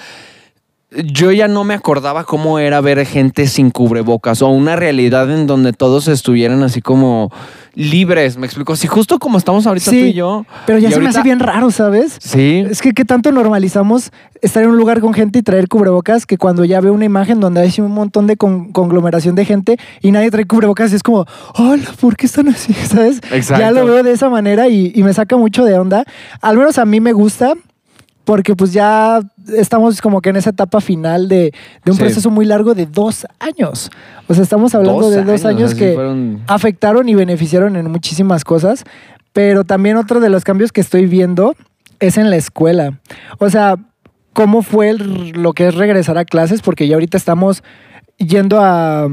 [1.04, 5.46] yo ya no me acordaba cómo era ver gente sin cubrebocas o una realidad en
[5.46, 7.30] donde todos estuvieran así como
[7.74, 8.76] libres, me explico.
[8.76, 10.46] Sí, justo como estamos ahorita Sí, tú y yo.
[10.66, 12.16] Pero ya se me hace bien raro, ¿sabes?
[12.20, 12.64] Sí.
[12.70, 16.38] Es que qué tanto normalizamos estar en un lugar con gente y traer cubrebocas que
[16.38, 20.12] cuando ya veo una imagen donde hay un montón de con- conglomeración de gente y
[20.12, 21.26] nadie trae cubrebocas y es como,
[21.56, 22.72] hola, ¿por qué están así?
[22.88, 23.20] ¿Sabes?
[23.32, 23.58] Exacto.
[23.64, 26.04] Ya lo veo de esa manera y, y me saca mucho de onda.
[26.40, 27.54] Al menos a mí me gusta
[28.24, 29.20] porque pues ya
[29.54, 31.52] estamos como que en esa etapa final de,
[31.84, 32.02] de un Sí.
[32.02, 33.90] proceso muy largo de dos años.
[34.28, 38.84] O sea, estamos hablando de dos años que fueron- afectaron y beneficiaron en muchísimas cosas,
[39.32, 41.54] pero también otro de los cambios que estoy viendo
[42.00, 42.98] es en la escuela.
[43.38, 43.76] O sea,
[44.32, 46.62] ¿cómo fue el- lo que es regresar a clases?
[46.62, 47.62] Porque ya ahorita estamos
[48.16, 49.08] yendo a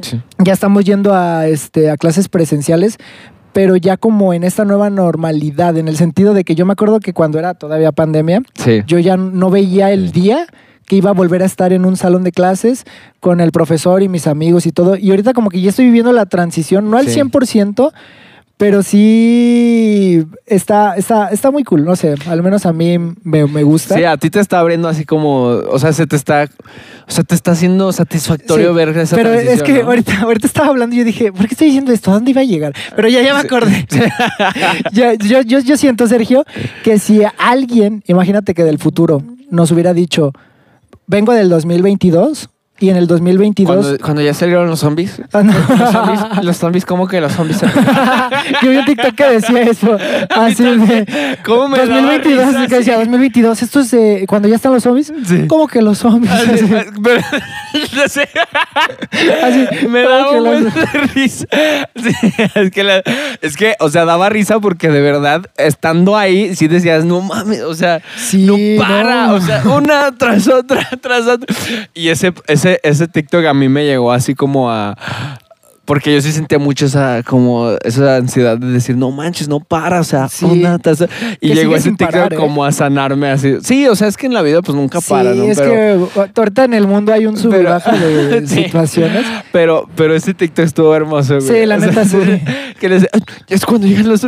[0.00, 0.20] Sí.
[0.38, 2.96] ya estamos yendo a este a clases presenciales,
[3.52, 7.00] pero ya como en esta nueva normalidad, en el sentido de que yo me acuerdo
[7.00, 8.82] que cuando era todavía pandemia, Sí.
[8.86, 10.46] yo ya no veía el día
[10.86, 12.84] que iba a volver a estar en un salón de clases
[13.20, 14.96] con el profesor y mis amigos y todo.
[14.96, 17.12] Y ahorita como que ya estoy viviendo la transición, no al Sí.
[17.20, 17.92] 100%,
[18.60, 23.62] pero sí está, está, está muy cool, no sé, al menos a mí me, me
[23.62, 23.94] gusta.
[23.94, 26.46] Sí, a ti te está abriendo así como, o sea, se te está,
[27.08, 29.88] o sea, te está haciendo satisfactorio Sí, ver esa Pero es que ¿no?
[29.88, 32.10] ahorita, ahorita estaba hablando y yo dije, ¿por qué estoy diciendo esto?
[32.10, 32.74] ¿A dónde iba a llegar?
[32.94, 33.86] Pero ya, ya me acordé.
[34.92, 36.44] Yo, yo, yo siento, Sergio,
[36.84, 40.32] que si alguien, imagínate que del futuro, nos hubiera dicho,
[41.06, 43.76] vengo del 2022 y en el 2022...
[43.86, 45.20] Cuando, cuando ya salieron los zombies.
[45.32, 45.52] Ah, no.
[45.78, 47.60] Los zombies, los zombies, ¿cómo que los zombies?
[48.62, 49.96] Yo vi un TikTok que decía eso.
[50.30, 51.38] Así de.
[51.44, 52.98] ¿Cómo me daba 2022, risa, que decía sí.
[53.00, 53.62] 2022.
[53.62, 55.12] Esto es de cuando ya están los zombies.
[55.26, 55.46] Sí.
[55.46, 56.32] ¿Cómo que los zombies?
[56.32, 56.66] Así,
[57.02, 57.20] Pero,
[57.96, 58.28] no sé.
[59.42, 60.70] así, Me ¿cómo daba un buen de
[61.14, 61.46] risa.
[61.96, 62.10] Sí,
[62.54, 63.02] es, que la-
[63.42, 67.62] es que, o sea, daba risa porque de verdad, estando ahí, sí decías, no mames,
[67.62, 69.34] o sea, Sí, no para, no.
[69.34, 71.54] o sea, una tras otra, tras otra.
[71.94, 74.96] Y ese, ese, ese TikTok a mí me llegó así como a.
[75.84, 80.00] Porque yo sí sentía mucho esa, como, esa ansiedad de decir, no manches, no para,
[80.00, 80.44] o sea, Sí.
[80.44, 80.92] una otra.
[81.40, 82.36] Y llegó ese TikTok parar, ¿eh?
[82.36, 83.56] como a sanarme así.
[83.62, 85.44] Sí, o sea, es que en la vida pues nunca para, sí, ¿no?
[85.46, 88.64] es Pero- que ahorita en el mundo hay un sub de, Sí.
[88.64, 89.24] situaciones.
[89.52, 91.48] Pero, pero ese TikTok estuvo hermoso, güey.
[91.60, 92.18] Sí, la O sea, neta, sí.
[92.80, 93.06] Que les
[93.48, 94.26] es cuando llegan los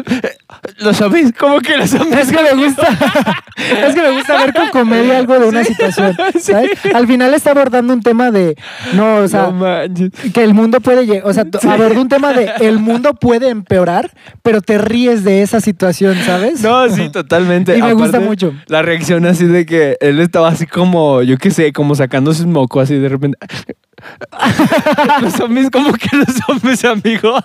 [0.79, 2.29] los zombies, ¿cómo que los zombies?
[2.29, 2.87] Es que me gusta,
[3.87, 6.15] es que me gusta ver con comedia algo de una situación.
[6.38, 6.71] ¿sabes?
[6.95, 8.57] Al final está abordando un tema de,
[8.95, 10.11] no, o sea, no manches.
[10.35, 13.49] que el mundo puede llegar, o sea, t- abordó un tema de el mundo puede
[13.49, 14.11] empeorar,
[14.43, 16.62] pero te ríes de esa situación, ¿sabes?
[16.62, 17.77] No, sí, totalmente.
[17.79, 18.53] Y me gusta mucho.
[18.67, 22.53] La reacción así de que él estaba así como, yo qué sé, como sacándose un
[22.53, 23.38] moco así de repente.
[25.23, 27.37] los zombies, ¿cómo que los zombies, amigo?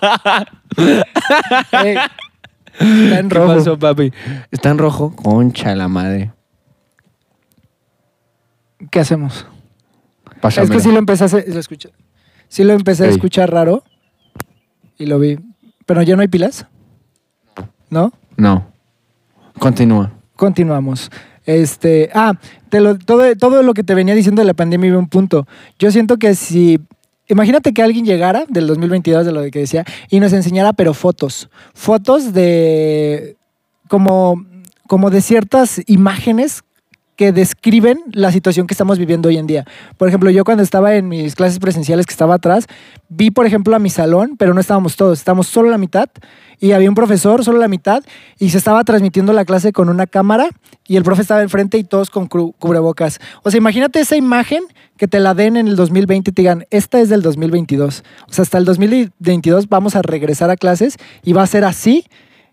[1.72, 1.96] Ey,
[2.80, 3.54] está en ¿Qué rojo.
[3.54, 4.12] pasó, papi?
[4.50, 5.14] Está en rojo.
[5.14, 6.32] Concha la madre.
[8.90, 9.46] ¿Qué hacemos?
[10.30, 10.74] Es Pásamelo.
[10.74, 11.90] que sí lo empecé a hacer- lo escuché.
[12.48, 13.82] Sí lo empecé a escuchar raro
[14.98, 15.38] y lo vi.
[15.86, 16.66] Pero ya no hay pilas.
[17.90, 18.12] ¿No?
[18.36, 18.66] No.
[19.58, 20.12] Continúa.
[20.36, 21.10] Continuamos.
[21.46, 22.34] Este, ah,
[22.68, 25.46] te lo- todo, todo lo que te venía diciendo de la pandemia iba un punto.
[25.78, 26.78] Yo siento que si,
[27.26, 31.48] imagínate que alguien llegara del 2022, de lo que decía, y nos enseñara, pero fotos.
[31.72, 33.36] Fotos de,
[33.88, 34.44] como,
[34.86, 36.62] como de ciertas imágenes
[37.18, 39.64] que describen la situación que estamos viviendo hoy en día.
[39.96, 42.66] Por ejemplo, yo cuando estaba en mis clases presenciales que estaba atrás,
[43.08, 46.08] vi, por ejemplo, a mi salón, pero no estábamos todos, estábamos solo la mitad
[46.60, 48.04] y había un profesor, solo la mitad,
[48.38, 50.50] y se estaba transmitiendo la clase con una cámara
[50.86, 53.18] y el profe estaba enfrente y todos con cubrebocas.
[53.42, 54.62] O sea, imagínate esa imagen
[54.96, 58.04] que te la den en el 2020 y te digan, esta es del 2022.
[58.28, 62.04] O sea, hasta el 2022 vamos a regresar a clases y va a ser así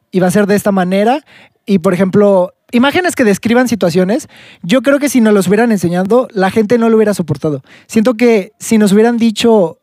[0.10, 1.23] y va a ser de esta manera.
[1.67, 4.28] Y, por ejemplo, imágenes que describan situaciones,
[4.62, 7.64] yo creo que si nos los hubieran enseñado, la gente no lo hubiera soportado.
[7.88, 9.80] Siento que si nos hubieran dicho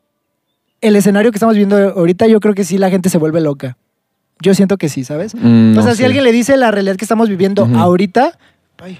[0.81, 3.77] el escenario que estamos viendo ahorita, yo creo que sí la gente se vuelve loca.
[4.41, 5.35] Yo siento que sí, ¿sabes?
[5.35, 6.05] Mm, o no sea, si sé.
[6.05, 8.39] alguien le dice la realidad que estamos viviendo ahorita,
[8.83, 8.99] ay.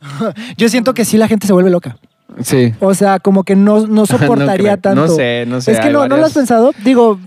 [0.56, 1.96] yo siento que sí la gente se vuelve loca.
[2.42, 2.74] Sí.
[2.80, 5.06] O sea, como que no, no soportaría tanto.
[5.06, 5.72] No sé, no sé.
[5.72, 6.72] Es que no, ¿no lo has pensado?
[6.84, 7.20] Digo,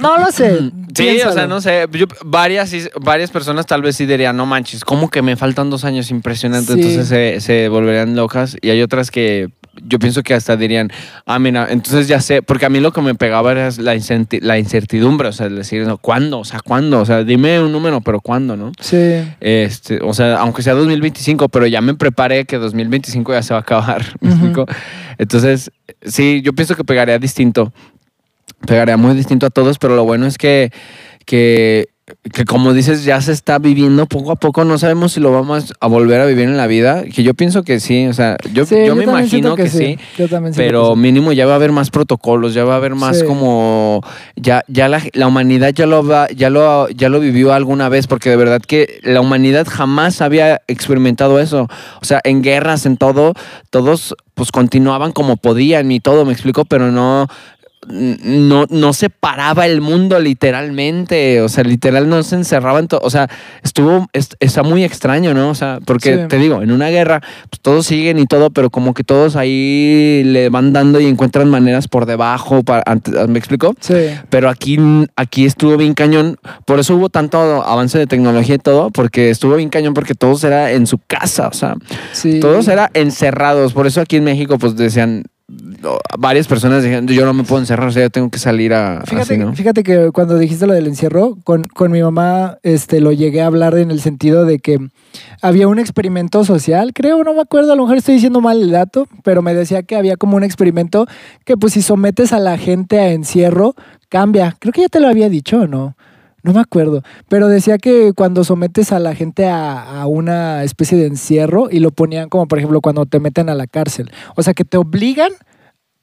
[0.00, 0.58] no lo sé.
[0.94, 1.30] Sí, piénsalo.
[1.30, 1.86] o sea, no sé.
[1.92, 5.84] Yo- varias, varias personas tal vez sí dirían, no manches, ¿cómo que me faltan dos
[5.84, 6.72] años impresionante?
[6.74, 6.80] Sí.
[6.80, 8.56] Entonces se, se volverían locas.
[8.62, 9.48] Y hay otras que
[9.82, 10.90] yo pienso que hasta dirían,
[11.26, 14.40] ah, mira, entonces ya sé, porque a mí lo que me pegaba era la, incerti-
[14.40, 16.38] la incertidumbre, o sea, decir, no, ¿cuándo?
[16.38, 16.98] O sea, ¿cuándo?
[17.00, 18.72] O sea, dime un número, pero ¿cuándo, no?
[18.80, 18.96] Sí.
[19.40, 23.58] Este, o sea, aunque sea 2025, pero ya me preparé que 2025 ya se va
[23.58, 24.02] a acabar.
[24.20, 24.38] ¿me Ujú.
[24.46, 24.66] explico?
[25.18, 25.70] Entonces,
[26.02, 27.70] sí, yo pienso que pegaría distinto.
[28.66, 30.70] Pegaría muy distinto a todos, pero lo bueno es que,
[31.24, 31.88] que,
[32.32, 34.64] que como dices, ya se está viviendo poco a poco.
[34.64, 37.04] No sabemos si lo vamos a volver a vivir en la vida.
[37.04, 38.06] Que yo pienso que sí.
[38.06, 39.98] O sea, yo, Sí, yo, me imagino que, sí.
[40.16, 41.00] Yo también siento Pero que sí.
[41.00, 43.24] mínimo ya va a haber más protocolos, ya va a haber más Sí.
[43.26, 44.02] como
[44.36, 48.06] ya ya la, la humanidad ya lo va, ya lo ya lo vivió alguna vez
[48.06, 51.68] porque de verdad que la humanidad jamás había experimentado eso.
[52.00, 53.34] O sea, en guerras, en todo,
[53.70, 57.26] todos pues continuaban como podían y todo, me explico, pero no
[57.88, 63.00] no, no se paraba el mundo literalmente, o sea, literal no se encerraba en todo,
[63.02, 63.28] o sea,
[63.62, 65.50] estuvo, es- está muy extraño, ¿no?
[65.50, 66.20] O sea, porque Sí.
[66.28, 67.20] te digo, en una guerra,
[67.50, 71.48] pues todos siguen y todo, pero como que todos ahí le van dando y encuentran
[71.48, 73.74] maneras por debajo, para, antes- ¿me explico?
[73.80, 73.94] Sí.
[74.30, 74.78] Pero aquí,
[75.16, 79.56] aquí estuvo bien cañón, por eso hubo tanto avance de tecnología y todo, porque estuvo
[79.56, 81.76] bien cañón, porque todos era en su casa, o sea,
[82.12, 82.40] Sí.
[82.40, 87.24] todos eran encerrados, por eso aquí en México pues decían, no, varias personas decían, yo
[87.24, 89.02] no me puedo encerrar, o sea, yo tengo que salir a...
[89.06, 89.54] Fíjate, así, ¿no?
[89.54, 93.46] fíjate que cuando dijiste lo del encierro, con, con mi mamá este, lo llegué a
[93.46, 94.78] hablar en el sentido de que
[95.42, 98.72] había un experimento social, creo, no me acuerdo, a lo mejor estoy diciendo mal el
[98.72, 101.06] dato, pero me decía que había como un experimento
[101.44, 103.76] que pues si sometes a la gente a encierro,
[104.08, 104.56] cambia.
[104.58, 105.96] Creo que ya te lo había dicho, ¿o no?
[106.46, 111.06] No me acuerdo, pero decía que cuando sometes a la gente a, una especie de
[111.06, 114.54] encierro y lo ponían como por ejemplo cuando te meten a la cárcel, o sea
[114.54, 115.32] que te obligan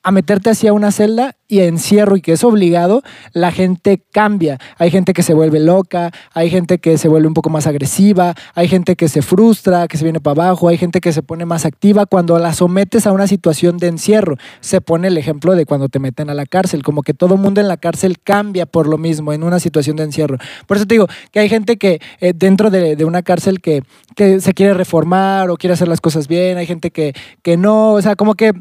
[0.04, 4.60] a meterte hacia una celda y a encierro y que es obligado, la gente cambia.
[4.78, 8.34] Hay gente que se vuelve loca, hay gente que se vuelve un poco más agresiva,
[8.56, 11.46] hay gente que se frustra, que se viene para abajo, hay gente que se pone
[11.46, 14.38] más activa cuando la sometes a una situación de encierro.
[14.62, 17.62] Se pone el ejemplo de cuando te meten a la cárcel, como que todo mundo
[17.62, 20.38] en la cárcel cambia por lo mismo en una situación de encierro.
[20.68, 23.84] Por eso te digo que hay gente que eh, dentro de, de una cárcel que,
[24.16, 27.94] que se quiere reformar o quiere hacer las cosas bien, hay gente que, que no,
[27.94, 28.54] o sea, como que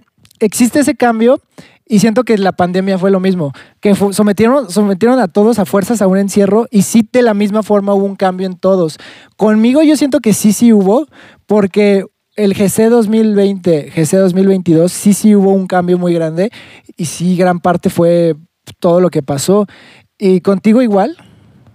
[0.45, 1.41] existe ese cambio
[1.87, 6.01] y siento que la pandemia fue lo mismo, que sometieron, sometieron a todos a fuerzas
[6.01, 8.99] a un encierro y sí de la misma forma hubo un cambio en todos.
[9.37, 11.07] Conmigo yo siento que sí, sí hubo,
[11.47, 16.51] porque el GC 2020, GC 2022, sí, sí hubo un cambio muy grande
[16.97, 18.37] y sí gran parte fue
[18.79, 19.67] todo lo que pasó.
[20.19, 21.17] ¿Y contigo igual?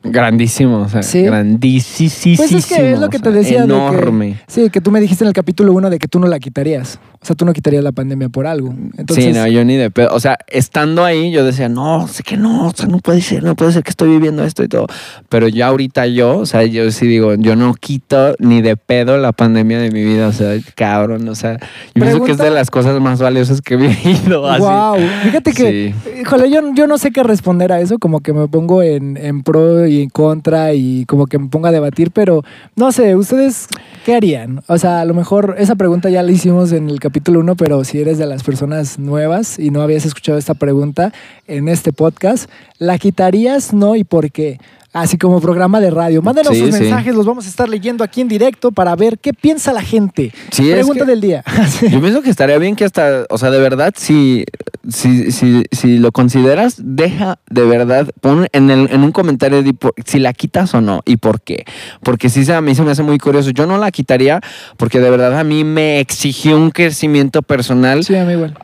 [0.04, 1.24] Grandísimo, o sea, Sí.
[1.24, 2.36] grandísimo.
[2.38, 3.62] Pues es que es lo que te decía.
[3.62, 4.40] de que- Enorme.
[4.48, 7.00] sí, que tú me dijiste en el capítulo 1 de que tú no la quitarías.
[7.20, 8.74] O sea, tú no quitarías la pandemia por algo.
[8.96, 10.10] Entonces, sí, no, yo ni de pedo.
[10.14, 13.44] O sea, estando ahí, yo decía, no, sé que no, o sea, no puede ser,
[13.44, 14.86] no puede ser que estoy viviendo esto y todo.
[15.28, 19.18] Pero ya ahorita yo, o sea, yo sí digo, yo no quito ni de pedo
[19.18, 21.58] la pandemia de mi vida, o sea, cabrón, o sea,
[21.96, 24.48] yo pienso que es de las cosas más valiosas que he vivido.
[24.48, 24.62] Así.
[24.62, 28.48] Wow, fíjate que, híjole, yo, yo no sé qué responder a eso, como que me
[28.48, 32.44] pongo en, en pro y en contra y como que me pongo a debatir, pero
[32.76, 33.68] no sé, ¿ustedes
[34.06, 34.62] qué harían?
[34.68, 37.84] O sea, a lo mejor esa pregunta ya la hicimos en el capítulo 1, pero
[37.84, 41.14] si eres de las personas nuevas y no habías escuchado esta pregunta
[41.48, 43.74] en este podcast, ¿la quitarías?
[43.74, 44.60] No, ¿y por qué?
[45.02, 46.22] Así como programa de radio.
[46.22, 46.82] Mándenos Sí, sus sí.
[46.82, 50.34] mensajes, los vamos a estar leyendo aquí en directo para ver qué piensa la gente.
[50.52, 51.44] Sí, Pregunta del día.
[51.92, 54.46] Yo pienso que estaría bien que hasta, o sea, de verdad, si,
[54.90, 59.64] si, si, si lo consideras, deja de verdad, pon en, el, en un comentario
[60.06, 61.66] si la quitas o no y por qué.
[62.02, 63.52] Porque sí, a mí se me hace muy curioso.
[63.52, 64.42] Yo no la quitaría
[64.78, 68.02] porque de verdad a mí me exigió un crecimiento personal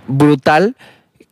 [0.07, 0.75] brutal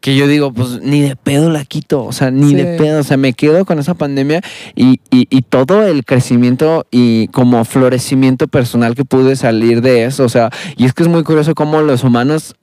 [0.01, 2.55] que yo digo, pues ni de pedo la quito, o sea, ni Sí.
[2.55, 4.41] de pedo, o sea, me quedo con esa pandemia
[4.75, 10.23] y, y- y todo el crecimiento y como florecimiento personal que pude salir de eso,
[10.25, 12.55] o sea, y es que es muy curioso cómo los humanos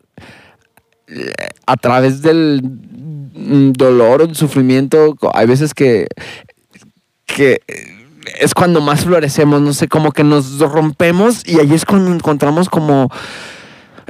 [1.07, 1.33] eh,
[1.67, 2.61] a través del
[3.73, 6.07] dolor o sufrimiento, hay veces que,
[7.25, 7.61] que
[8.41, 12.69] es cuando más florecemos, no sé, como que nos rompemos y ahí es cuando encontramos
[12.69, 13.11] como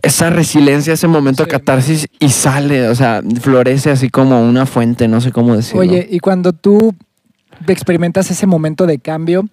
[0.03, 5.09] esa resiliencia, ese momento de catarsis y sale, o sea, florece así como una fuente,
[5.09, 5.81] no sé cómo decirlo.
[5.81, 6.95] Oye, y cuando tú
[7.67, 9.49] experimentas ese momento de cambio.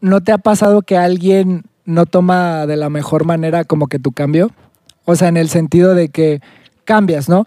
[0.00, 4.12] ¿no te ha pasado que alguien no toma de la mejor manera como que tu
[4.12, 4.50] cambio?
[5.04, 6.40] O sea, en el sentido de que
[6.84, 7.44] cambias, ¿no?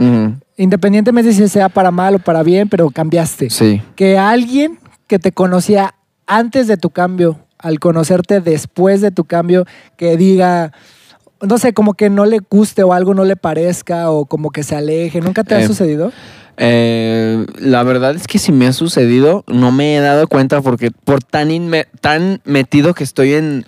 [0.58, 3.50] Independientemente si sea para mal o para bien, pero cambiaste.
[3.50, 3.82] Sí.
[3.96, 5.96] Que alguien que te conocía
[6.28, 9.66] antes de tu cambio, al conocerte después de tu cambio,
[9.98, 10.74] que diga,
[11.42, 14.64] no sé, como que no le guste o algo no le parezca o como que
[14.64, 16.12] se aleje, ¿nunca te ha Eh, sucedido?
[16.58, 20.92] Eh, la verdad es que si me ha sucedido, no me he dado cuenta porque
[20.92, 23.66] por tan, inme- tan metido que estoy en,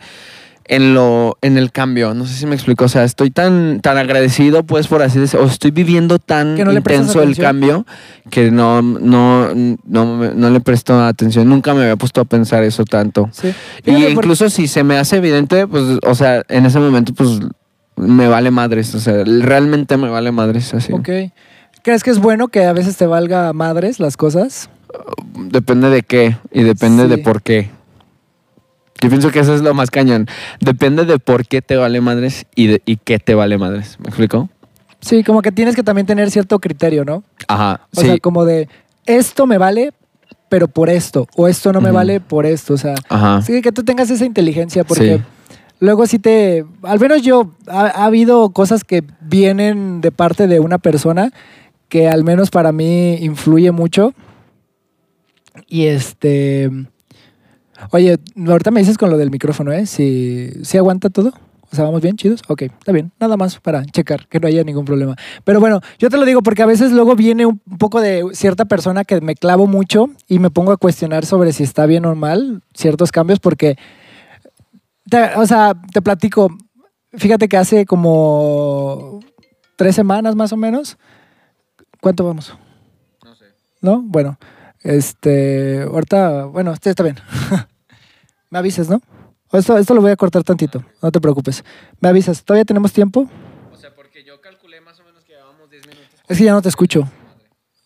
[0.66, 2.14] en lo en el cambio.
[2.14, 2.84] No sé si me explico.
[2.86, 5.46] O sea, estoy tan, tan agradecido, pues, por así decirlo.
[5.46, 7.86] O estoy viviendo tan no intenso el cambio
[8.30, 9.50] que no, no,
[9.86, 11.48] no, no le presto atención.
[11.48, 13.30] Nunca me había puesto a pensar eso tanto.
[13.32, 13.54] Sí.
[13.86, 17.40] Y por- incluso si se me hace evidente, pues, o sea, en ese momento, pues,
[17.96, 18.94] me vale madres.
[18.96, 20.74] O sea, realmente me vale madres.
[20.74, 20.94] Así.
[20.94, 21.10] Ok.
[21.84, 24.70] ¿Crees que es bueno que a veces te valga madres las cosas?
[25.36, 27.70] Depende de qué y depende de por qué.
[29.02, 30.28] Yo pienso que eso es lo más cañón.
[30.60, 33.98] Depende de por qué te vale madres y, de, y qué te vale madres.
[34.00, 34.50] ¿Me explico?
[35.00, 37.24] Sí, como que tienes que también tener cierto criterio, ¿no?
[37.48, 37.88] Ajá.
[37.96, 38.06] O sí.
[38.08, 38.70] sea, como de
[39.08, 39.94] esto me vale,
[40.50, 41.28] pero por esto.
[41.36, 42.76] O esto no me vale por esto.
[42.76, 43.42] O sea, Ajá.
[43.42, 45.24] sí que tú tengas esa inteligencia porque Sí.
[45.82, 46.66] Luego sí te...
[46.84, 51.34] Al menos yo, ha, ha habido cosas que vienen de parte de una persona
[51.90, 54.14] que al menos para mí influye mucho.
[55.68, 56.72] Y este...
[57.90, 58.18] Oye,
[58.48, 59.86] ahorita me dices con lo del micrófono, ¿eh?
[59.88, 61.34] Si, si aguanta todo.
[61.72, 62.18] O sea, ¿vamos bien?
[62.18, 62.42] ¿Chidos?
[62.50, 63.12] Ok, está bien.
[63.20, 65.16] Nada más para checar que no haya ningún problema.
[65.46, 68.66] Pero bueno, yo te lo digo porque a veces luego viene un poco de cierta
[68.66, 72.14] persona que me clavo mucho y me pongo a cuestionar sobre si está bien o
[72.14, 73.78] mal ciertos cambios porque,
[75.12, 76.50] te- o sea, te platico,
[77.14, 79.20] fíjate que hace como
[79.76, 80.98] tres semanas más o menos,
[82.00, 82.58] ¿cuánto vamos?
[83.24, 83.46] No sé.
[83.82, 84.02] ¿No?
[84.02, 84.40] Bueno,
[84.82, 87.18] este, ahorita, bueno, este está bien.
[88.50, 89.02] me avisas, ¿no?
[89.52, 91.64] Esto, esto lo voy a cortar tantito, no te preocupes.
[92.00, 93.28] Me avisas, ¿todavía tenemos tiempo?
[93.72, 96.08] O sea, porque yo calculé más o menos que llevábamos 10 minutos.
[96.28, 97.02] Es que ya no te escucho.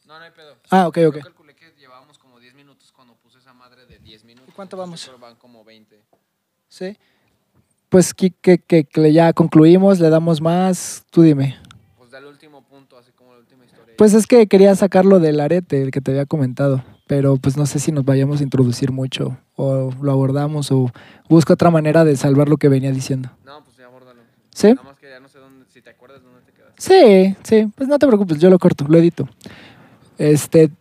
[0.06, 0.56] No, no hay pedo.
[0.70, 1.16] Ah, ok, ok.
[1.16, 4.48] Yo calculé que llevábamos como 10 minutos cuando puse esa madre de 10 minutos.
[4.50, 5.12] ¿Y cuánto vamos?
[5.20, 6.04] Van como 20.
[6.68, 6.96] Sí.
[7.90, 11.56] Pues que, que, que- que ya concluimos, le damos más, tú dime.
[11.98, 13.94] Pues da el último punto, así como la última historia.
[13.98, 17.66] Pues es que quería sacarlo del arete, el que te había comentado, pero pues no
[17.66, 20.92] sé si nos vayamos a introducir mucho o lo abordamos o
[21.30, 23.30] busco otra manera de salvar lo que venía diciendo.
[23.46, 24.22] No, pues ya abórdalo.
[24.54, 24.70] ¿Sí?
[24.74, 26.74] Nada más que ya no sé dónde, si te acuerdas dónde te quedas.
[26.78, 29.30] Sí, sí, pues no te preocupes, yo lo corto, lo edito.
[30.18, 30.72] Este,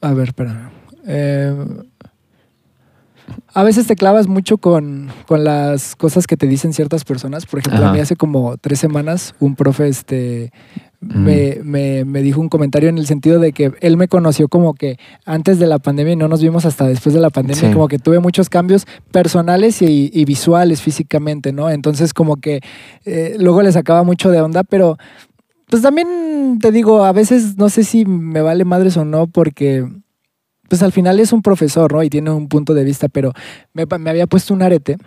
[0.00, 0.70] a ver, espera.
[1.06, 1.54] Eh,
[3.52, 7.46] a veces te clavas mucho con, con las cosas que te dicen ciertas personas.
[7.46, 10.52] Por ejemplo, a mí hace como tres semanas un profe este,
[11.02, 11.24] Mm.
[11.24, 14.74] me, me- me dijo un comentario en el sentido de que él me conoció como
[14.74, 17.68] que antes de la pandemia y no nos vimos hasta después de la pandemia.
[17.68, 17.72] Sí.
[17.72, 21.70] Como que tuve muchos cambios personales y, y visuales físicamente, ¿no?
[21.70, 22.60] Entonces como que
[23.06, 24.98] eh, luego le sacaba mucho de onda, pero
[25.70, 29.86] pues también te digo, a veces no sé si me vale madres o no, porque
[30.70, 32.00] pues al final es un profesor, ¿no?
[32.04, 33.32] Y tiene un punto de vista, pero
[33.74, 34.98] me, había puesto un arete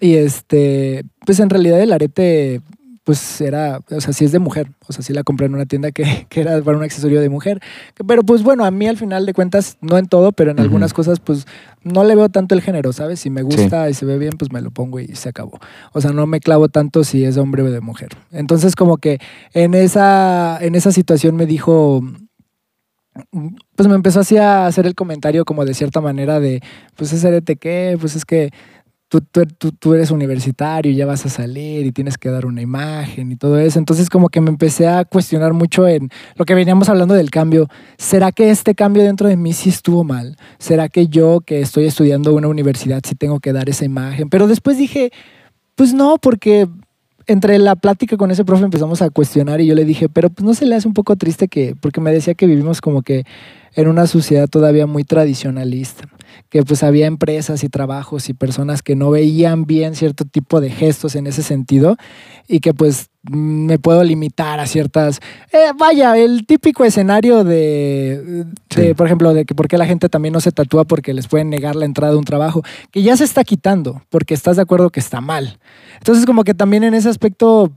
[0.00, 2.60] y este, pues en realidad el arete,
[3.04, 5.64] pues era, o sea, sí es de mujer, o sea, sí la compré en una
[5.64, 7.58] tienda que, que era para un accesorio de mujer,
[8.06, 10.92] pero pues bueno, a mí al final de cuentas, no en todo, pero en algunas
[10.92, 11.46] cosas, pues
[11.82, 13.18] no le veo tanto el género, ¿sabes?
[13.18, 15.58] Si me gusta y se ve bien, pues me lo pongo y se acabó.
[15.94, 18.10] O sea, no me clavo tanto si es hombre o de mujer.
[18.30, 19.20] Entonces, como que
[19.54, 22.02] en esa, en esa situación me dijo,
[23.76, 26.60] pues me empezó así a hacer el comentario como de cierta manera de,
[26.96, 28.50] pues arete qué, pues es que
[29.08, 32.60] tú, tú- tú eres universitario y ya vas a salir y tienes que dar una
[32.60, 33.78] imagen y todo eso.
[33.78, 37.68] Entonces como que me empecé a cuestionar mucho en lo que veníamos hablando del cambio.
[37.96, 40.36] ¿Será que este cambio dentro de mí sí estuvo mal?
[40.58, 44.28] ¿Será que yo que estoy estudiando una universidad sí tengo que dar esa imagen?
[44.28, 45.10] Pero después dije,
[45.74, 46.68] pues no, porque
[47.28, 50.44] entre la plática con ese profe empezamos a cuestionar y yo le dije, pero pues
[50.44, 53.24] no se le hace un poco triste que, porque me decía que vivimos como que
[53.74, 56.08] en una sociedad todavía muy tradicionalista,
[56.48, 60.70] que pues había empresas y trabajos y personas que no veían bien cierto tipo de
[60.70, 61.96] gestos en ese sentido
[62.46, 65.20] y que pues me puedo limitar a ciertas,
[65.52, 68.94] eh, vaya, el típico escenario de, de, Sí.
[68.94, 71.50] por ejemplo, de que por qué la gente también no se tatúa porque les pueden
[71.50, 74.90] negar la entrada a un trabajo, que ya se está quitando porque estás de acuerdo
[74.90, 75.58] que está mal.
[75.98, 77.72] Entonces como que también en ese aspecto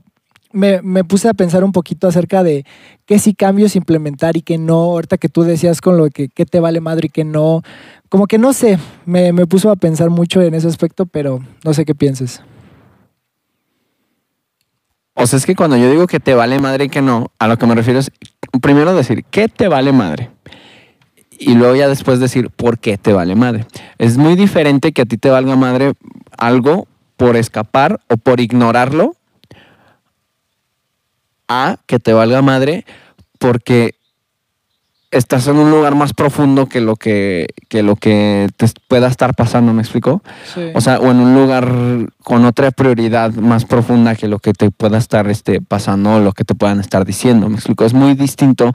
[0.52, 2.64] me, me puse a pensar un poquito acerca de
[3.06, 4.74] qué sí cambios implementar y qué no.
[4.74, 7.62] Ahorita que tú decías con lo que qué te vale madre y qué no.
[8.08, 11.74] Como que no sé, me, me puso a pensar mucho en ese aspecto, pero no
[11.74, 12.42] sé qué pienses.
[15.14, 17.46] O sea, es que cuando yo digo que te vale madre y que no, a
[17.46, 18.10] lo que me refiero es
[18.60, 20.30] primero decir qué te vale madre.
[21.38, 23.66] Y luego ya después decir por qué te vale madre.
[23.98, 25.92] Es muy diferente que a ti te valga madre
[26.38, 26.86] algo
[27.16, 29.16] por escapar o por ignorarlo
[31.52, 32.84] a que te valga madre
[33.38, 33.94] porque
[35.10, 39.34] estás en un lugar más profundo que lo que, que lo que te pueda estar
[39.34, 40.22] pasando, ¿me explico?
[40.74, 41.70] O sea, o en un lugar
[42.22, 46.32] con otra prioridad más profunda que lo que te pueda estar este, pasando o lo
[46.32, 47.50] que te puedan estar diciendo.
[47.50, 47.84] Me explico.
[47.84, 48.72] Es muy distinto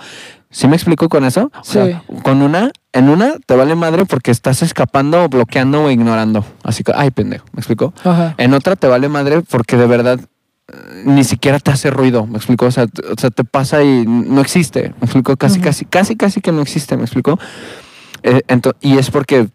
[0.50, 1.52] ¿Sí me explico con eso?
[1.60, 6.46] O sea, con una, en una te vale madre porque estás escapando, bloqueando o ignorando.
[6.64, 7.94] Así que, ay, pendejo, ¿me explico?
[8.04, 8.34] Ajá.
[8.38, 10.20] En otra te vale madre porque de verdad
[11.06, 12.66] ni siquiera te hace ruido, ¿me explico?
[12.66, 15.38] O sea, t- o sea, te pasa y no existe, ¿me explico?
[15.38, 17.40] Casi, casi, casi, casi que no existe, ¿me explico?
[18.24, 18.42] Eh,
[18.82, 19.48] y es porque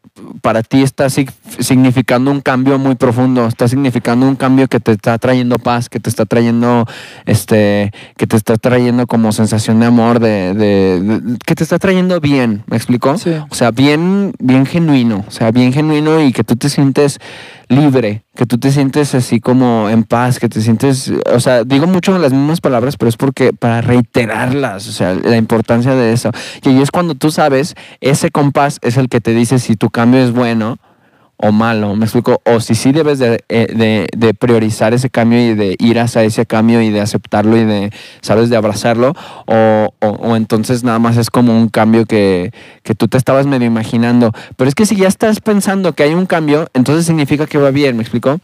[0.43, 4.93] para ti está sig- significando un cambio muy profundo, está significando un cambio que te
[4.93, 6.85] está trayendo paz, que te está trayendo,
[7.25, 11.79] este, que te está trayendo como sensación de amor, de, de- de- que te está
[11.79, 13.17] trayendo bien, ¿me explico?
[13.17, 13.31] Sí.
[13.49, 17.19] O sea, bien, bien genuino, o sea, bien genuino y que tú te sientes
[17.69, 21.87] libre, que tú te sientes así como en paz, que te sientes, o sea, digo
[21.87, 26.31] mucho las mismas palabras, pero es porque para reiterarlas, o sea, la importancia de eso.
[26.63, 29.89] Y ahí es cuando tú sabes, ese compás es el que te dice si tu
[29.89, 30.78] cambio es bueno
[31.44, 35.40] o malo, me explico, o si sí debes de, eh, de- de priorizar ese cambio
[35.40, 39.12] y de ir hacia ese cambio y de aceptarlo y de, sabes, de abrazarlo,
[39.46, 42.53] o, o- o entonces nada más es como un cambio que,
[42.84, 44.30] que tú te estabas medio imaginando.
[44.57, 47.70] Pero es que si ya estás pensando que hay un cambio, entonces significa que va
[47.72, 48.38] bien, ¿me explico?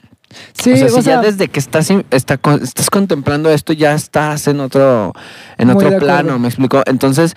[0.53, 3.95] Sí, o sea, o si sea, ya desde que estás, está estás contemplando esto, ya
[3.95, 5.15] estás en otro,
[5.57, 6.83] en otro plano, ¿me explico?
[6.85, 7.35] Entonces,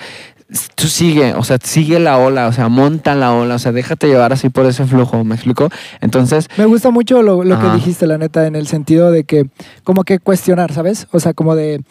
[0.76, 4.08] tú sigue, o sea, sigue la ola, o sea, monta la ola, o sea, déjate
[4.08, 5.70] llevar así por ese flujo, ¿me explico?
[6.02, 9.50] Entonces, Me gusta mucho lo, lo que dijiste, la neta, en el sentido de que,
[9.84, 11.08] como que cuestionar, ¿sabes?
[11.12, 11.82] O sea, como de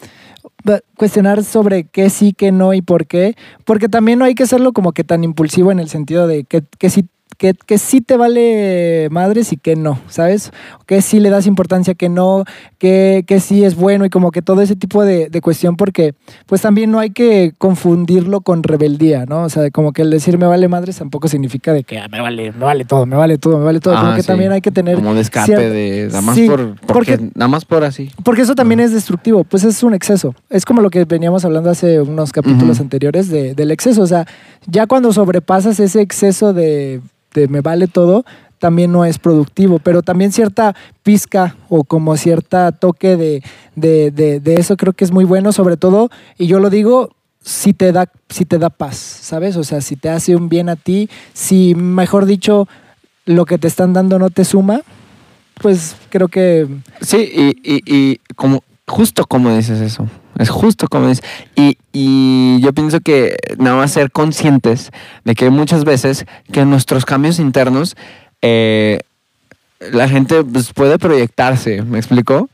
[0.95, 3.35] cuestionar sobre qué sí, qué no y por qué.
[3.65, 6.63] Porque también no hay que hacerlo como que tan impulsivo en el sentido de que,
[6.77, 7.07] que sí.
[7.41, 10.51] Que, que sí te vale madres y que no, ¿sabes?
[10.85, 12.43] Que sí le das importancia, que no,
[12.77, 16.13] que, que sí es bueno y como que todo ese tipo de, de cuestión porque
[16.45, 19.41] pues también no hay que confundirlo con rebeldía, ¿no?
[19.41, 22.21] O sea, como que el decir me vale madres tampoco significa de que "Ah, me
[22.21, 23.95] vale, me vale todo, me vale todo, me vale todo.
[23.95, 26.35] como ah, que sí, también hay que tener como de escape, cierta- de nada más
[26.35, 28.11] Sí, por, porque, porque- nada más por así.
[28.23, 30.35] porque eso también es destructivo, pues es un exceso.
[30.51, 34.03] Es como lo que veníamos hablando hace unos capítulos anteriores de- del exceso.
[34.03, 34.27] O sea,
[34.67, 37.01] ya cuando sobrepasas ese exceso de,
[37.33, 38.25] de me vale todo,
[38.59, 43.43] también no es productivo, pero también cierta pizca o como cierta toque de,
[43.75, 47.09] de, de- de eso creo que es muy bueno, sobre todo, y yo lo digo,
[47.43, 49.57] si te da, si te da paz, ¿sabes?
[49.57, 52.67] O sea, si te hace un bien a ti, si mejor dicho,
[53.25, 54.81] lo que te están dando no te suma,
[55.55, 56.67] pues creo que
[57.01, 60.07] Sí, y, y, y como, justo como dices eso.
[60.37, 61.23] Es justo como dices.
[61.55, 64.91] Y, y yo pienso que nada más ser conscientes
[65.25, 67.95] de que muchas veces que nuestros cambios internos,
[68.41, 68.99] eh,
[69.91, 72.49] la gente pues, puede proyectarse, ¿me explico?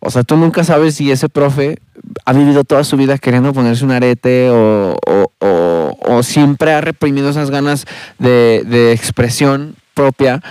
[0.00, 1.78] O sea, tú nunca sabes si ese profe
[2.26, 6.80] ha vivido toda su vida queriendo ponerse un arete o, o- o- o siempre ha
[6.80, 7.86] reprimido esas ganas
[8.18, 10.42] de, de expresión propia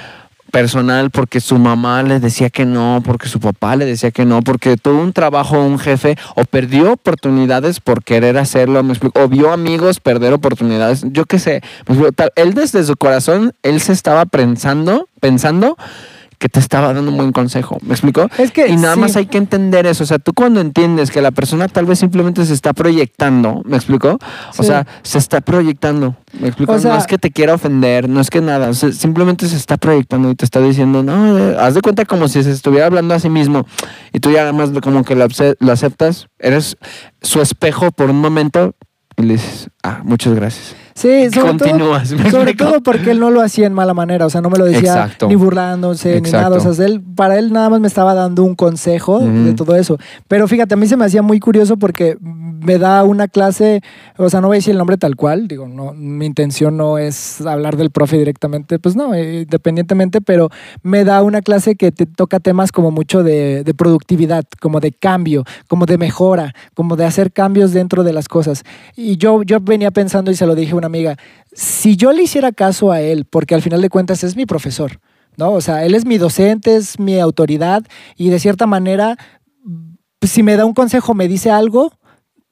[0.56, 4.41] personal porque su mamá le decía que no, porque su papá le decía que no,
[4.41, 9.28] porque tuvo un trabajo, un jefe, o perdió oportunidades por querer hacerlo, me explico, o
[9.28, 11.62] vio amigos perder oportunidades, yo qué sé,
[12.38, 15.76] él desde su corazón, él se estaba pensando, pensando
[16.38, 18.28] que te estaba dando un buen consejo, ¿me explico?
[18.38, 19.00] Es que y nada sí.
[19.00, 22.00] más hay que entender eso, o sea, tú cuando entiendes que la persona tal vez
[22.00, 24.18] simplemente se está proyectando, ¿me explico?
[24.58, 26.74] O sea, se está proyectando, ¿me explico?
[26.74, 29.48] O sea- no es que te quiera ofender, no es que nada, o sea, simplemente
[29.48, 32.52] se está proyectando y te está diciendo, no, eh, haz de cuenta como si se
[32.52, 33.66] estuviera hablando a sí mismo
[34.14, 35.28] y tú ya nada más como que lo,
[35.60, 36.78] lo aceptas, eres
[37.22, 38.76] su espejo por un momento
[39.18, 40.76] y le dices, ah, muchas gracias.
[40.98, 42.72] Sí, sobre Continúas, todo, ¿me sobre explico?
[42.72, 44.93] todo porque él no lo hacía en mala manera, o sea, no me lo decía
[44.93, 45.28] Exacto.
[45.28, 48.56] ni burlándose ni nada, o sea, él, para él nada más me estaba dando un
[48.56, 49.98] consejo de todo eso.
[50.30, 53.82] Pero fíjate, a mí se me hacía muy curioso porque me da una clase,
[54.16, 56.98] o sea, no voy a decir el nombre tal cual, digo, no, mi intención no
[56.98, 60.50] es hablar del profe directamente, pues no, eh, independientemente, pero
[60.82, 64.93] me da una clase que te toca temas como mucho de, de productividad, como de
[64.93, 68.64] cambio, como de mejora, como de hacer cambios dentro de las cosas.
[68.96, 71.18] Y yo, yo venía pensando y se lo dije a amiga,
[71.54, 75.00] si yo le hiciera caso a él, porque al final de cuentas es mi profesor,
[75.38, 75.52] ¿no?
[75.52, 77.84] O sea, él es mi docente, es mi autoridad
[78.16, 79.18] y de cierta manera,
[80.20, 81.94] pues, si me da un consejo, me dice algo,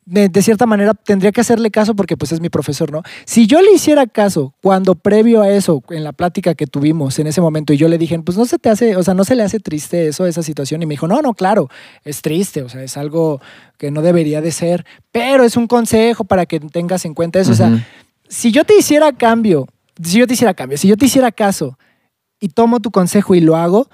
[0.06, 3.04] de, cierta manera tendría que hacerle caso porque pues es mi profesor, ¿no?
[3.26, 7.28] Si yo le hiciera caso cuando previo a eso, en la plática que tuvimos en
[7.28, 9.36] ese momento y yo le dije, pues no se te hace, o sea, no se
[9.36, 11.70] le hace triste eso, esa situación y me dijo, no, no, claro,
[12.04, 13.42] es triste, o sea, es algo
[13.78, 17.52] que no debería de ser, pero es un consejo para que tengas en cuenta eso,
[17.52, 17.86] o sea.
[18.28, 19.68] Si yo te hiciera cambio,
[20.02, 21.78] si yo te hiciera cambio, si yo te hiciera caso
[22.40, 23.88] y tomo tu consejo y lo hago,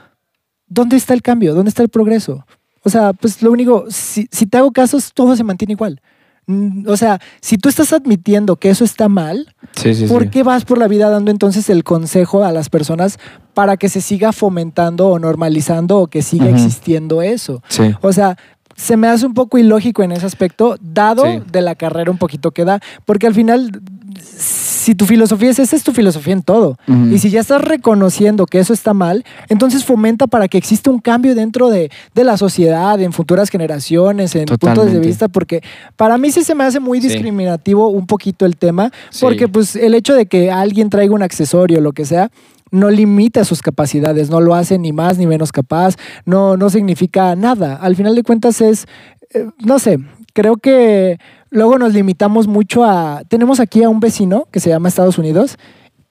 [0.67, 1.53] ¿dónde está el cambio?
[1.53, 2.45] ¿Dónde está el progreso?
[2.83, 6.01] O sea, pues lo único, si, si te hago casos, todo se mantiene igual.
[6.47, 10.29] Mm, O sea, si tú estás admitiendo que eso está mal, Sí, sí, ¿por sí.
[10.29, 13.19] qué vas por la vida dando entonces el consejo a las personas
[13.53, 17.61] para que se siga fomentando o normalizando o que siga existiendo eso?
[17.67, 17.91] Sí.
[18.01, 18.37] O sea,
[18.79, 21.41] se me hace un poco ilógico en ese aspecto, dado Sí.
[21.51, 23.81] de la carrera un poquito que da, porque al final,
[24.23, 26.77] si tu filosofía es esa, es tu filosofía en todo.
[27.11, 30.99] Y si ya estás reconociendo que eso está mal, entonces fomenta para que exista un
[30.99, 35.07] cambio dentro de, de la sociedad, en futuras generaciones, en puntos de Totalmente.
[35.07, 35.61] vista, porque
[35.97, 37.09] para mí sí se me hace muy Sí.
[37.09, 39.19] discriminativo un poquito el tema, Sí.
[39.21, 42.31] porque pues el hecho de que alguien traiga un accesorio, lo que sea,
[42.71, 45.95] no limita sus capacidades, no lo hace ni más ni menos capaz,
[46.25, 47.75] no, no significa nada.
[47.75, 48.85] Al final de cuentas es,
[49.33, 49.99] eh, no sé,
[50.33, 53.23] creo que luego nos limitamos mucho a...
[53.27, 55.57] Tenemos aquí a un vecino que se llama Estados Unidos,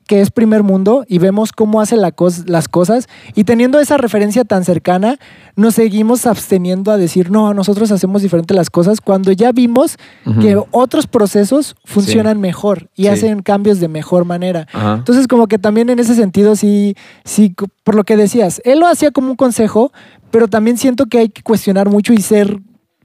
[0.08, 3.06] que es primer mundo y vemos cómo hace la cos- las cosas
[3.36, 5.18] y teniendo esa referencia tan cercana,
[5.54, 9.96] nos seguimos absteniendo a decir, no, nosotros hacemos diferente las cosas cuando ya vimos
[10.40, 13.08] que otros procesos funcionan mejor y Sí.
[13.08, 14.66] hacen cambios de mejor manera.
[14.72, 14.94] Ajá.
[14.94, 17.54] Entonces, como que también en ese sentido, sí, sí,
[17.84, 19.92] por lo que decías, él lo hacía como un consejo,
[20.30, 22.58] pero también siento que hay que cuestionar mucho y ser,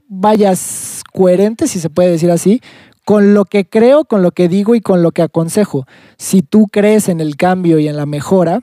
[0.08, 2.60] vayas, coherente, si se puede decir así,
[3.04, 5.86] con lo que creo, con lo que digo y con lo que aconsejo.
[6.16, 8.60] Si tú crees en el cambio y en la mejora,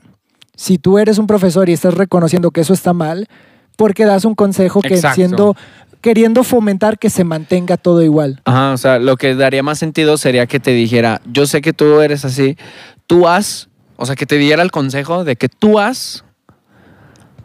[0.56, 3.28] si tú eres un profesor y estás reconociendo que eso está mal,
[3.76, 5.14] porque das un consejo que Exacto.
[5.14, 5.56] siendo
[6.02, 8.42] queriendo fomentar que se mantenga todo igual.
[8.44, 11.72] Ajá, o sea, lo que daría más sentido sería que te dijera, yo sé que
[11.72, 12.58] tú eres así,
[13.06, 16.24] tú haz, o sea, que te diera el consejo de que tú haz,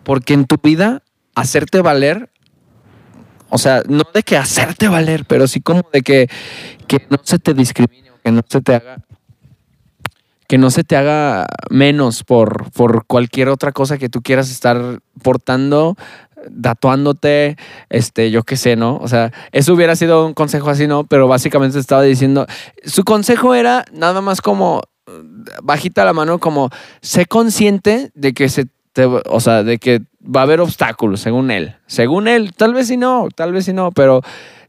[0.03, 1.03] porque en tu vida
[1.35, 2.31] hacerte valer,
[3.49, 6.27] o sea, no de que hacerte valer, pero sí como de que,
[6.87, 8.97] que no se te discrimine, que no se te haga
[10.47, 15.01] que no se te haga menos por, por cualquier otra cosa que tú quieras estar
[15.21, 15.97] portando,
[16.61, 17.57] tatuándote,
[17.89, 18.97] este, yo qué sé, ¿no?
[18.97, 21.03] O sea, eso hubiera sido un consejo así, ¿no?
[21.03, 22.47] Pero básicamente estaba diciendo,
[22.85, 24.81] su consejo era nada más como,
[25.63, 26.69] bajita la mano, como,
[27.01, 31.51] sé consciente de que se te, o sea, de que va a haber obstáculos, según
[31.51, 31.75] él.
[31.87, 34.21] Según él, tal vez sí no, tal vez sí no, pero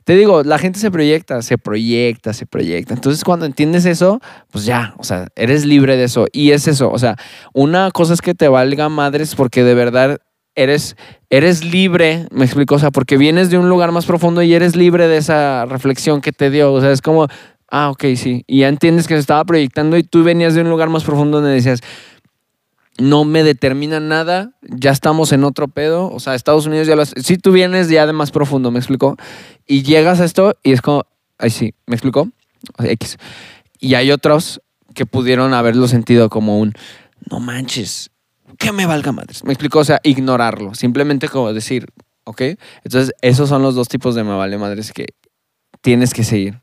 [0.08, 2.94] te digo, la gente se proyecta, se proyecta, se proyecta.
[2.94, 6.24] Entonces, cuando entiendes eso, pues ya, o sea, eres libre de eso.
[6.32, 7.16] Y es eso, o sea,
[7.52, 10.16] una cosa es que te valga madres porque de verdad
[10.54, 10.96] eres,
[11.28, 14.76] eres libre, me explico, o sea, porque vienes de un lugar más profundo y eres
[14.76, 16.72] libre de esa reflexión que te dio.
[16.72, 17.26] O sea, es como,
[17.70, 18.44] ah, ok, sí.
[18.46, 21.42] Y ya entiendes que se estaba proyectando y tú venías de un lugar más profundo
[21.42, 21.82] donde decías,
[22.98, 27.02] no me determina nada, ya estamos en otro pedo, o sea, Estados Unidos ya lo
[27.02, 27.22] hace.
[27.22, 29.16] Si tú vienes ya de más profundo, ¿me explicó?
[29.68, 31.04] Y llegas a esto y es como,
[31.38, 32.28] ay sí, ¿me explicó?
[32.78, 33.18] X.
[33.78, 34.60] Y hay otros
[34.94, 36.72] que pudieron haberlo sentido como un,
[37.30, 38.10] no manches,
[38.58, 39.44] que me valga madres.
[39.44, 39.80] ¿Me explicó?
[39.80, 41.86] O sea, ignorarlo, simplemente como decir,
[42.24, 42.42] ¿ok?
[42.82, 45.06] Entonces, esos son los dos tipos de me vale madres que
[45.82, 46.60] tienes que seguir.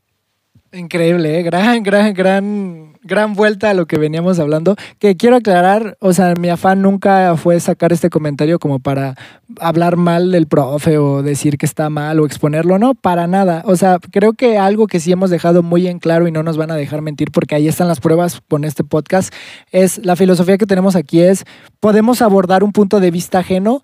[0.72, 1.42] Increíble, ¿eh?
[1.42, 4.74] gran, gran, gran, gran vuelta a lo que veníamos hablando.
[4.98, 9.14] Que quiero aclarar, o sea, mi afán nunca fue sacar este comentario como para
[9.60, 13.62] hablar mal del profe o decir que está mal o exponerlo, no, para nada.
[13.64, 16.56] O sea, creo que algo que sí hemos dejado muy en claro y no nos
[16.56, 19.32] van a dejar mentir porque ahí están las pruebas con este podcast,
[19.70, 21.44] es la filosofía que tenemos aquí es,
[21.80, 23.82] podemos abordar un punto de vista ajeno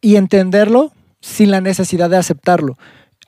[0.00, 2.76] y entenderlo sin la necesidad de aceptarlo.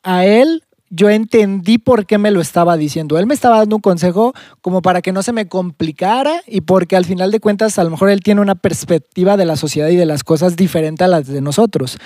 [0.03, 3.19] A él yo entendí por qué me lo estaba diciendo.
[3.19, 6.97] Él me estaba dando un consejo como para que no se me complicara y porque
[6.97, 9.97] al final de cuentas a lo mejor él tiene una perspectiva de la sociedad y
[9.97, 11.99] de las cosas diferente a las de nosotros.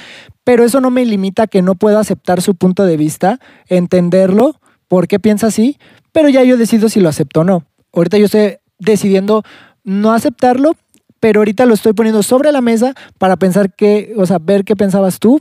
[0.44, 4.58] Pero eso no me limita a que no pueda aceptar su punto de vista, entenderlo,
[4.88, 5.78] por qué piensa así,
[6.12, 7.64] pero ya yo decido si lo acepto o no.
[7.92, 9.42] Ahorita yo estoy decidiendo
[9.84, 10.74] no aceptarlo,
[11.20, 14.74] pero ahorita lo estoy poniendo sobre la mesa para pensar qué, o sea, ver qué
[14.74, 15.40] pensabas tú,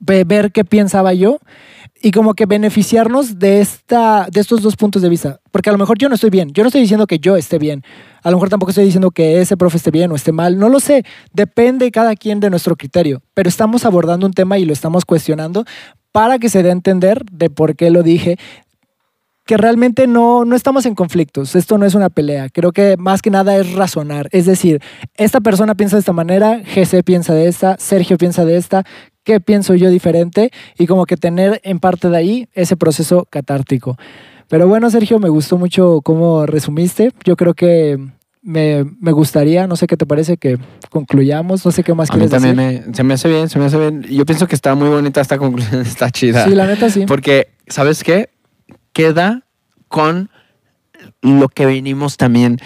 [0.00, 1.40] ve- ver qué pensaba yo
[2.00, 5.40] y como que beneficiarnos de, esta, de estos dos puntos de vista.
[5.50, 6.52] Porque a lo mejor yo no estoy bien.
[6.52, 7.82] Yo no estoy diciendo que yo esté bien.
[8.22, 10.58] A lo mejor tampoco estoy diciendo que ese profe esté bien o esté mal.
[10.58, 11.04] No lo sé.
[11.32, 13.22] Depende cada quien de nuestro criterio.
[13.34, 15.64] Pero estamos abordando un tema y lo estamos cuestionando
[16.12, 18.36] para que se dé a entender de por qué lo dije.
[19.44, 21.56] Que realmente no, no estamos en conflictos.
[21.56, 22.48] Esto no es una pelea.
[22.50, 24.28] Creo que más que nada es razonar.
[24.30, 24.80] Es decir,
[25.14, 28.84] esta persona piensa de esta manera, GC piensa de esta, Sergio piensa de esta,
[29.28, 33.98] qué pienso yo diferente y como que tener en parte de ahí ese proceso catártico.
[34.48, 37.12] Pero bueno, Sergio, me gustó mucho cómo resumiste.
[37.24, 37.98] Yo creo que
[38.40, 40.56] me, me gustaría, no sé qué te parece, que
[40.88, 41.62] concluyamos.
[41.66, 42.86] No sé qué más A mí quieres también decir.
[42.88, 44.02] me- se me hace bien, se me hace bien.
[44.04, 46.44] Yo pienso que está muy bonita esta conclusión, está chida.
[46.46, 47.04] Sí, la neta sí.
[47.06, 48.30] Porque, ¿sabes qué?
[48.94, 49.42] Queda
[49.88, 50.30] con
[51.20, 52.58] lo que venimos también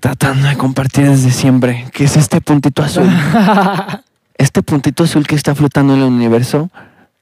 [0.00, 3.08] tratando de compartir desde siempre, que es este puntito azul.
[4.42, 6.70] este puntito azul que está flotando en el universo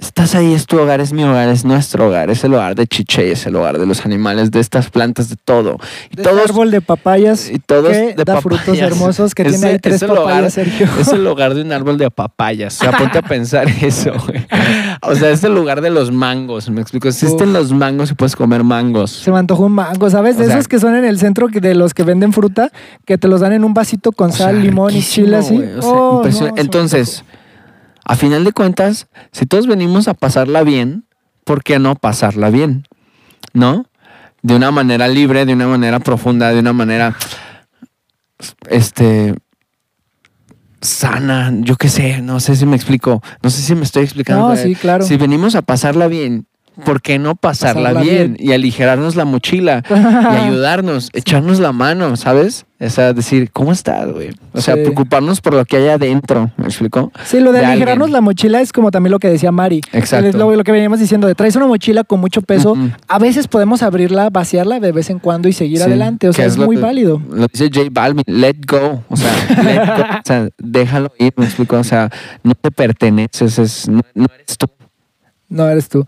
[0.01, 2.87] Estás ahí, es tu hogar, es mi hogar, es nuestro hogar, es el hogar de
[2.87, 5.77] Chiche, es el hogar de los animales, de estas plantas, de todo.
[6.11, 9.49] Y De este árbol de papayas y todos que de da frutos hermosos que Es
[9.51, 10.89] tiene ahí el- tres es el papayas, hogar- Sergio.
[10.99, 12.81] Es el hogar de un árbol de papayas.
[12.81, 14.47] O sea, ponte a pensar eso, güey.
[15.03, 16.71] O sea, es el lugar de los mangos.
[16.71, 17.07] Me explico.
[17.09, 17.55] Existen Uf.
[17.55, 19.11] los mangos y puedes comer mangos.
[19.11, 20.39] Se me antojó un mango, ¿sabes?
[20.39, 22.73] De O sea- esos que son en el centro de los que venden fruta,
[23.05, 25.63] que te los dan en un vasito con sea, sal, limón y chile así.
[25.83, 27.23] Oh, no, Entonces,
[28.05, 31.05] a final de cuentas, si todos venimos a pasarla bien,
[31.45, 32.87] ¿por qué no pasarla bien?
[33.53, 33.87] ¿No?
[34.43, 37.17] De una manera libre, de una manera profunda, de una manera,
[38.69, 39.35] este,
[40.81, 44.49] sana, yo qué sé, no sé si me explico, no sé si me estoy explicando.
[44.49, 45.05] No, sí, claro.
[45.05, 46.47] Si venimos a pasarla bien,
[46.85, 48.35] ¿por qué no pasarla, Pasarla bien?
[48.35, 48.49] bien.
[48.49, 52.67] Y aligerarnos la mochila y ayudarnos, echarnos la mano, ¿sabes?
[52.83, 54.31] O sea, decir, ¿cómo estás, güey?
[54.53, 54.81] O sea, Sí.
[54.81, 57.13] preocuparnos por lo que hay adentro, ¿me explico?
[57.27, 58.13] Sí, lo de, de aligerarnos alguien.
[58.15, 59.83] la mochila es como también lo que decía Mari.
[59.93, 60.29] Exacto.
[60.29, 62.75] Es lo, lo que veníamos diciendo, de traes una mochila con mucho peso,
[63.07, 66.29] a veces podemos abrirla, vaciarla de vez en cuando y seguir Sí, adelante.
[66.29, 67.21] O sea, es, muy que- válido.
[67.31, 69.31] Lo dice J Balvin, let go, o sea,
[69.63, 71.77] let go, o sea, déjalo ir, ¿me explico?
[71.77, 72.09] O sea,
[72.43, 74.67] no te perteneces, es, no, no eres tú.
[75.51, 76.07] No eres tú.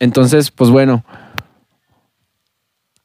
[0.00, 1.04] Entonces, pues bueno,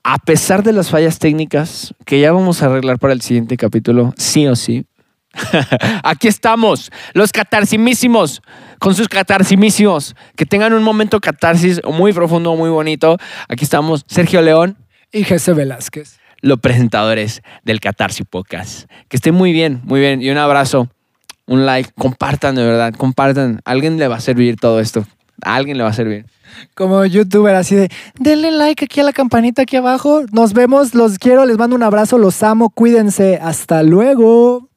[0.04, 4.14] a pesar de las fallas técnicas que ya vamos a arreglar para el siguiente capítulo,
[4.18, 4.86] sí o sí,
[6.04, 8.42] aquí estamos, los catarsimísimos,
[8.80, 13.18] con sus catarsimísimos, que tengan un momento catarsis muy profundo, muy bonito.
[13.48, 14.78] Aquí estamos, Sergio León,
[15.12, 16.20] Y Jesse Velázquez.
[16.42, 18.90] los presentadores del Catarsis Podcast.
[19.08, 20.22] Que estén muy bien, muy bien.
[20.22, 20.90] Y un abrazo,
[21.48, 23.62] un like, compartan de verdad, compartan.
[23.66, 25.06] A alguien le va a servir todo esto.
[25.42, 26.26] A alguien le va a servir.
[26.76, 30.24] Como youtuber, así de, denle like aquí a la campanita aquí abajo.
[30.32, 33.40] Nos vemos, los quiero, les mando un abrazo, los amo, cuídense.
[33.42, 34.70] Hasta luego.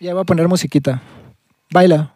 [0.00, 1.02] Ya voy a poner musiquita.
[1.70, 2.12] Baila.